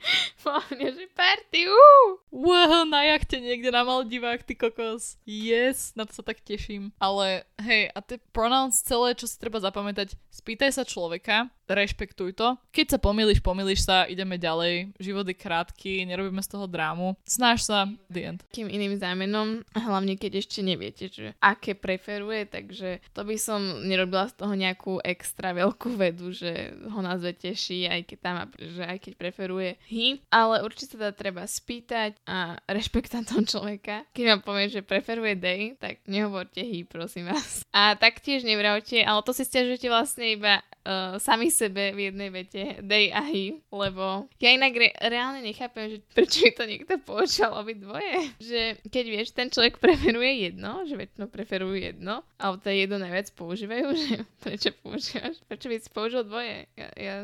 po 0.45 0.53
mňa, 0.69 0.87
že 0.93 1.05
party, 1.17 1.61
uh! 1.65 2.21
Wow, 2.29 2.85
na 2.85 3.09
jachte 3.09 3.41
niekde 3.41 3.73
na 3.73 3.81
Maldivách, 3.81 4.45
ty 4.45 4.53
kokos. 4.53 5.17
Yes, 5.25 5.97
na 5.97 6.05
to 6.05 6.13
sa 6.13 6.21
tak 6.21 6.45
teším. 6.45 6.93
Ale 7.01 7.49
hej, 7.57 7.89
a 7.89 7.99
tie 8.05 8.21
pronouns 8.29 8.85
celé, 8.85 9.17
čo 9.17 9.25
si 9.25 9.39
treba 9.41 9.57
zapamätať, 9.57 10.13
spýtaj 10.29 10.71
sa 10.77 10.83
človeka, 10.85 11.49
rešpektuj 11.73 12.37
to. 12.37 12.59
Keď 12.69 12.95
sa 12.95 12.99
pomýliš, 13.01 13.41
pomýliš 13.41 13.87
sa, 13.87 14.05
ideme 14.05 14.37
ďalej. 14.37 14.93
Život 15.01 15.25
je 15.25 15.35
krátky, 15.35 16.05
nerobíme 16.05 16.43
z 16.43 16.51
toho 16.51 16.69
drámu. 16.69 17.17
Snaž 17.25 17.65
sa, 17.65 17.89
the 18.11 18.21
end. 18.29 18.39
Kým 18.53 18.69
iným 18.69 18.99
zámenom, 18.99 19.65
hlavne 19.73 20.19
keď 20.19 20.45
ešte 20.45 20.61
neviete, 20.61 21.09
že 21.09 21.33
aké 21.41 21.73
preferuje, 21.73 22.45
takže 22.45 23.01
to 23.15 23.21
by 23.25 23.35
som 23.39 23.87
nerobila 23.87 24.29
z 24.29 24.35
toho 24.37 24.53
nejakú 24.53 25.01
extra 25.01 25.55
veľkú 25.55 25.97
vedu, 25.97 26.29
že 26.35 26.75
ho 26.91 26.99
nazve 27.01 27.33
teší, 27.33 27.89
aj 27.89 28.01
keď 28.05 28.17
tam, 28.21 28.35
že 28.59 28.83
aj 28.85 28.97
keď 29.01 29.13
preferuje 29.17 29.69
hy, 29.89 30.21
ale 30.29 30.61
určite 30.61 30.95
sa 30.95 31.09
teda 31.09 31.13
treba 31.15 31.43
spýtať 31.47 32.19
a 32.27 32.59
rešpektovať 32.69 33.23
toho 33.25 33.43
človeka. 33.47 34.05
Keď 34.11 34.23
vám 34.27 34.41
povie, 34.43 34.67
že 34.69 34.85
preferuje 34.85 35.33
day, 35.39 35.73
tak 35.79 36.03
nehovorte 36.05 36.61
hy, 36.61 36.83
prosím 36.85 37.31
vás. 37.31 37.63
A 37.71 37.95
taktiež 37.95 38.43
nevravte, 38.43 39.01
ale 39.01 39.21
to 39.23 39.31
si 39.31 39.43
stiažujete 39.47 39.87
vlastne 39.89 40.35
iba 40.35 40.61
uh, 40.85 41.17
sami 41.17 41.49
sebe 41.49 41.91
v 41.91 42.13
jednej 42.13 42.29
vete, 42.29 42.79
they 42.85 43.09
a 43.09 43.25
he, 43.25 43.59
lebo 43.73 44.29
ja 44.37 44.53
inak 44.53 44.73
re- 44.77 44.95
reálne 45.01 45.41
nechápem, 45.41 45.91
že 45.91 45.97
prečo 46.13 46.45
by 46.45 46.51
to 46.53 46.63
niekto 46.69 46.93
poučal 47.01 47.57
obi 47.57 47.75
dvoje. 47.75 48.31
Že 48.39 48.61
keď 48.87 49.05
vieš, 49.09 49.27
ten 49.33 49.49
človek 49.49 49.81
preferuje 49.81 50.47
jedno, 50.47 50.85
že 50.85 50.95
väčšinou 50.95 51.27
preferujú 51.27 51.75
jedno, 51.75 52.21
ale 52.37 52.55
to 52.61 52.69
jedno 52.69 53.01
najviac 53.01 53.33
používajú, 53.33 53.85
že 54.05 54.13
prečo 54.39 54.69
používaš, 54.79 55.41
prečo 55.49 55.67
by 55.67 55.75
si 55.81 55.89
použil 55.89 56.21
dvoje. 56.23 56.69
Ja, 56.77 56.89
ja 56.95 57.15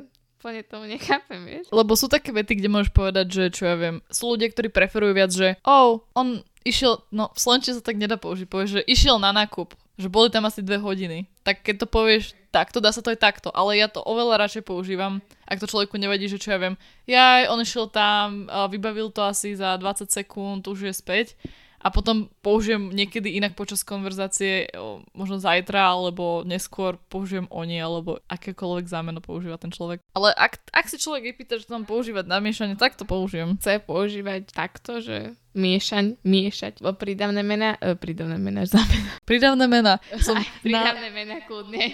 úplne 0.41 0.65
tomu 0.65 0.89
nechápem, 0.89 1.45
vieš. 1.45 1.69
Lebo 1.69 1.93
sú 1.93 2.09
také 2.09 2.33
vety, 2.33 2.57
kde 2.57 2.73
môžeš 2.73 2.89
povedať, 2.89 3.27
že 3.29 3.43
čo 3.53 3.69
ja 3.69 3.77
viem, 3.77 4.01
sú 4.09 4.33
ľudia, 4.33 4.49
ktorí 4.49 4.73
preferujú 4.73 5.13
viac, 5.13 5.29
že 5.29 5.53
oh, 5.61 6.01
on 6.17 6.41
išiel, 6.65 7.05
no 7.13 7.29
v 7.33 7.37
Slovenčine 7.37 7.77
sa 7.77 7.85
tak 7.85 8.01
nedá 8.01 8.17
použiť, 8.17 8.49
povieš, 8.49 8.81
že 8.81 8.89
išiel 8.89 9.21
na 9.21 9.29
nákup, 9.33 9.77
že 10.01 10.09
boli 10.09 10.33
tam 10.33 10.49
asi 10.49 10.65
dve 10.65 10.81
hodiny. 10.81 11.29
Tak 11.45 11.61
keď 11.61 11.85
to 11.85 11.87
povieš 11.87 12.33
takto, 12.49 12.81
dá 12.81 12.89
sa 12.89 13.05
to 13.05 13.13
aj 13.13 13.21
takto, 13.21 13.53
ale 13.53 13.77
ja 13.77 13.87
to 13.87 14.01
oveľa 14.01 14.41
radšej 14.43 14.65
používam, 14.65 15.21
ak 15.45 15.61
to 15.61 15.69
človeku 15.69 15.95
nevadí, 16.01 16.25
že 16.25 16.41
čo 16.41 16.51
ja 16.51 16.59
viem, 16.59 16.75
ja 17.05 17.45
on 17.47 17.61
išiel 17.61 17.87
tam, 17.87 18.49
vybavil 18.49 19.13
to 19.13 19.21
asi 19.23 19.53
za 19.53 19.77
20 19.77 20.09
sekúnd, 20.09 20.65
už 20.65 20.89
je 20.89 20.93
späť 20.97 21.37
a 21.81 21.87
potom 21.89 22.29
použijem 22.45 22.93
niekedy 22.93 23.41
inak 23.41 23.57
počas 23.57 23.81
konverzácie, 23.81 24.69
možno 25.17 25.41
zajtra 25.41 25.97
alebo 25.97 26.45
neskôr 26.45 27.01
použijem 27.09 27.49
oni 27.49 27.81
alebo 27.81 28.21
akékoľvek 28.29 28.85
zámeno 28.85 29.19
používa 29.19 29.57
ten 29.57 29.73
človek. 29.73 30.05
Ale 30.13 30.29
ak, 30.37 30.61
ak 30.69 30.85
si 30.85 31.01
človek 31.01 31.33
vypýta, 31.33 31.57
že 31.57 31.65
to 31.65 31.75
mám 31.75 31.89
používať 31.89 32.29
na 32.29 32.37
miešanie, 32.37 32.77
tak 32.77 32.93
to 32.93 33.03
použijem. 33.03 33.57
Chce 33.57 33.81
používať 33.81 34.53
takto, 34.53 35.01
že 35.01 35.33
miešaň, 35.51 36.21
miešať, 36.23 36.79
o 36.79 36.95
prídavné 36.95 37.43
mena, 37.43 37.75
e, 37.83 37.97
prídavné 37.99 38.39
mena, 38.39 38.63
zámena. 38.63 39.11
Prídavné 39.27 39.65
mena. 39.67 39.93
Som 40.25 40.39
Aj, 40.39 40.47
prídavné 40.63 41.09
na... 41.11 41.15
mena, 41.15 41.35
kľudne. 41.43 41.91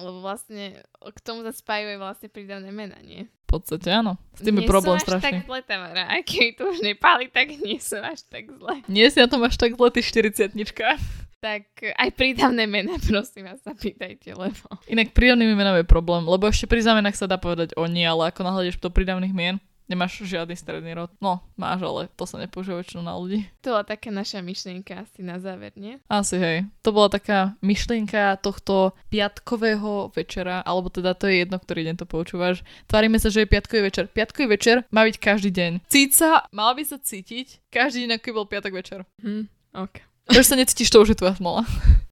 Lebo 0.00 0.18
vlastne 0.24 0.82
k 1.00 1.18
tomu 1.22 1.46
sa 1.46 1.52
spájajú 1.52 1.96
vlastne 2.00 2.28
prídavné 2.28 2.70
mena, 2.74 2.98
nie? 3.00 3.28
V 3.46 3.62
podstate 3.62 3.88
áno. 3.94 4.18
S 4.34 4.42
tým 4.42 4.58
je 4.58 4.66
problém 4.66 4.98
strašný. 4.98 5.22
Nie 5.22 5.38
tak 5.38 5.46
zle, 5.46 5.60
Tamara. 5.62 6.04
Aj 6.10 6.22
keď 6.28 6.48
to 6.58 6.62
už 6.74 6.78
nepáli, 6.82 7.30
tak 7.30 7.54
nie 7.54 7.78
som 7.78 8.02
až 8.02 8.26
tak 8.26 8.50
zle. 8.50 8.82
Nie 8.90 9.06
si 9.08 9.22
na 9.22 9.30
tom 9.30 9.40
až 9.46 9.54
tak 9.54 9.78
zle, 9.78 9.88
ty 9.94 10.02
40 10.02 10.52
tak 11.46 11.68
aj 11.78 12.10
prídavné 12.16 12.66
mená, 12.66 12.98
prosím 13.06 13.46
vás, 13.46 13.62
zapýtajte, 13.62 14.34
lebo... 14.34 14.66
Inak 14.90 15.14
prídavnými 15.14 15.54
menami 15.54 15.84
je 15.84 15.88
problém, 15.88 16.26
lebo 16.26 16.48
ešte 16.50 16.66
pri 16.66 16.82
zámenách 16.82 17.14
sa 17.14 17.30
dá 17.30 17.38
povedať 17.38 17.76
oni, 17.78 18.02
ale 18.02 18.34
ako 18.34 18.40
nahľadeš 18.42 18.82
do 18.82 18.90
prídavných 18.90 19.30
mien, 19.30 19.56
Nemáš 19.86 20.26
žiadny 20.26 20.58
stredný 20.58 20.98
rod. 20.98 21.14
No, 21.22 21.46
máš, 21.54 21.86
ale 21.86 22.10
to 22.18 22.26
sa 22.26 22.42
nepoužíva 22.42 22.82
väčšinou 22.82 23.06
na 23.06 23.14
ľudí. 23.14 23.46
To 23.62 23.78
bola 23.78 23.86
taká 23.86 24.10
naša 24.10 24.42
myšlienka 24.42 25.06
asi 25.06 25.22
na 25.22 25.38
záver, 25.38 25.70
nie? 25.78 26.02
Asi 26.10 26.34
hej. 26.42 26.66
To 26.82 26.90
bola 26.90 27.06
taká 27.06 27.54
myšlienka 27.62 28.42
tohto 28.42 28.98
piatkového 29.14 30.10
večera, 30.10 30.66
alebo 30.66 30.90
teda 30.90 31.14
to 31.14 31.30
je 31.30 31.46
jedno, 31.46 31.62
ktorý 31.62 31.86
deň 31.86 31.96
to 32.02 32.06
poučúvaš. 32.06 32.66
Tvárime 32.90 33.22
sa, 33.22 33.30
že 33.30 33.46
je 33.46 33.52
piatkový 33.54 33.86
večer. 33.86 34.10
Piatkový 34.10 34.46
večer 34.58 34.82
má 34.90 35.06
byť 35.06 35.16
každý 35.22 35.54
deň. 35.54 35.86
Cíca, 35.86 36.50
mal 36.50 36.74
by 36.74 36.82
sa 36.82 36.98
cítiť 36.98 37.70
každý 37.70 38.10
deň, 38.10 38.18
ako 38.18 38.42
bol 38.42 38.46
piatok 38.50 38.74
večer. 38.74 39.06
Hm, 39.22 39.46
ok. 39.70 40.02
Prečo 40.26 40.50
sa 40.50 40.58
necítiš, 40.58 40.90
to 40.90 41.06
už 41.06 41.14
je 41.14 41.18
tvoja 41.22 41.38
smola. 41.38 41.62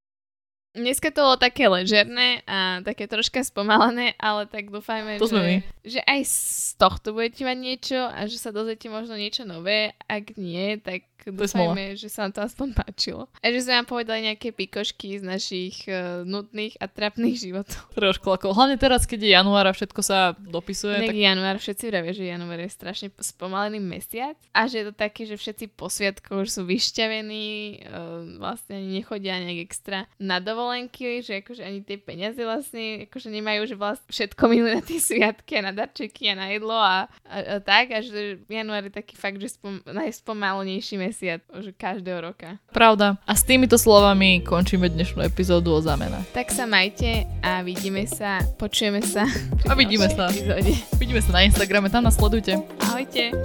Dneska 0.75 1.15
to 1.15 1.23
bolo 1.23 1.39
také 1.39 1.71
ležerné 1.71 2.43
a 2.51 2.83
také 2.83 3.07
troška 3.07 3.47
spomalené, 3.47 4.19
ale 4.19 4.51
tak 4.51 4.75
dúfajme, 4.75 5.23
to 5.23 5.31
že, 5.31 5.63
že 5.87 6.01
aj 6.03 6.21
z 6.27 6.75
tohto 6.75 7.15
budete 7.15 7.47
mať 7.47 7.59
niečo 7.63 8.01
a 8.11 8.27
že 8.27 8.43
sa 8.43 8.51
dozviete 8.51 8.91
možno 8.91 9.15
niečo 9.15 9.47
nové. 9.47 9.95
Ak 10.11 10.35
nie, 10.35 10.83
tak 10.83 11.07
dúfajme, 11.31 11.97
že 11.97 12.13
sa 12.13 12.27
vám 12.27 12.33
to 12.37 12.41
aspoň 12.45 12.69
páčilo. 12.77 13.31
A 13.41 13.49
že 13.49 13.65
sme 13.65 13.81
vám 13.81 13.89
povedali 13.89 14.29
nejaké 14.29 14.53
pikošky 14.53 15.17
z 15.21 15.25
našich 15.25 15.87
uh, 15.89 16.27
nudných 16.27 16.77
a 16.83 16.91
trapných 16.91 17.37
životov. 17.39 17.81
Trošku 17.97 18.29
ako, 18.29 18.53
hlavne 18.53 18.77
teraz, 18.77 19.09
keď 19.09 19.25
je 19.25 19.31
január 19.33 19.65
a 19.65 19.73
všetko 19.73 20.01
sa 20.05 20.37
dopisuje. 20.37 21.07
tak... 21.09 21.17
január, 21.17 21.57
všetci 21.63 21.85
vravia, 21.89 22.13
že 22.13 22.25
január 22.29 22.61
je 22.61 22.71
strašne 22.71 23.09
spomalený 23.15 23.81
mesiac 23.81 24.37
a 24.53 24.67
že 24.69 24.85
je 24.85 24.87
to 24.91 24.95
také, 24.95 25.25
že 25.25 25.39
všetci 25.39 25.73
po 25.73 25.89
sviatku 25.89 26.45
už 26.45 26.49
sú 26.51 26.63
vyšťavení, 26.69 27.47
uh, 27.87 28.43
vlastne 28.43 28.83
ani 28.83 29.01
nechodia 29.01 29.41
nejak 29.41 29.61
extra 29.65 30.11
na 30.21 30.43
dovolenky, 30.65 31.21
že 31.21 31.45
akože 31.45 31.61
ani 31.61 31.85
tie 31.85 32.01
peniaze 32.01 32.41
vlastne 32.41 33.05
akože 33.05 33.29
nemajú, 33.29 33.61
že 33.69 33.77
vlastne 33.77 34.09
všetko 34.09 34.43
minuli 34.49 34.81
na 34.81 34.83
tie 34.83 34.97
sviatky 34.97 35.61
a 35.61 35.69
na 35.69 35.73
darčeky 35.77 36.33
a 36.33 36.35
na 36.41 36.49
jedlo 36.49 36.73
a, 36.73 37.05
a, 37.29 37.37
a 37.37 37.57
tak 37.61 37.93
a 37.93 38.01
že 38.01 38.41
január 38.49 38.89
je 38.89 38.97
taký 38.97 39.15
fakt, 39.21 39.37
že 39.37 39.53
spom- 39.53 39.85
najspomalnejší 39.85 40.97
mesiac 40.97 41.45
už 41.53 41.77
každého 41.77 42.33
roka. 42.33 42.57
Pravda. 42.73 43.21
A 43.29 43.37
s 43.37 43.45
týmito 43.45 43.77
slovami 43.77 44.41
končíme 44.41 44.89
dnešnú 44.89 45.21
epizódu 45.21 45.77
o 45.77 45.81
zamena. 45.85 46.25
Tak 46.33 46.49
sa 46.49 46.65
majte 46.65 47.29
a 47.45 47.61
vidíme 47.61 48.09
sa, 48.09 48.41
počujeme 48.57 49.05
sa. 49.05 49.29
A 49.69 49.77
vidíme 49.77 50.09
sa. 50.09 50.33
Epizóde. 50.33 50.73
Vidíme 50.97 51.21
sa 51.21 51.37
na 51.37 51.45
Instagrame, 51.45 51.93
tam 51.93 52.09
nás 52.09 52.17
sledujte. 52.17 52.57
Ahojte. 52.81 53.37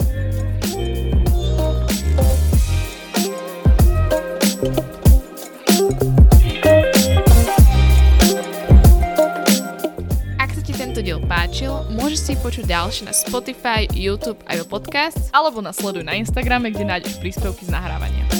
Môžeš 12.09 12.25
si 12.25 12.41
počuť 12.41 12.65
ďalšie 12.65 13.05
na 13.05 13.13
Spotify, 13.13 13.85
YouTube 13.93 14.41
a 14.49 14.57
Podcast 14.65 15.29
alebo 15.29 15.61
nasleduj 15.61 16.01
na 16.01 16.17
Instagrame, 16.17 16.73
kde 16.73 16.89
nájdeš 16.89 17.21
príspevky 17.21 17.69
z 17.69 17.69
nahrávania. 17.69 18.38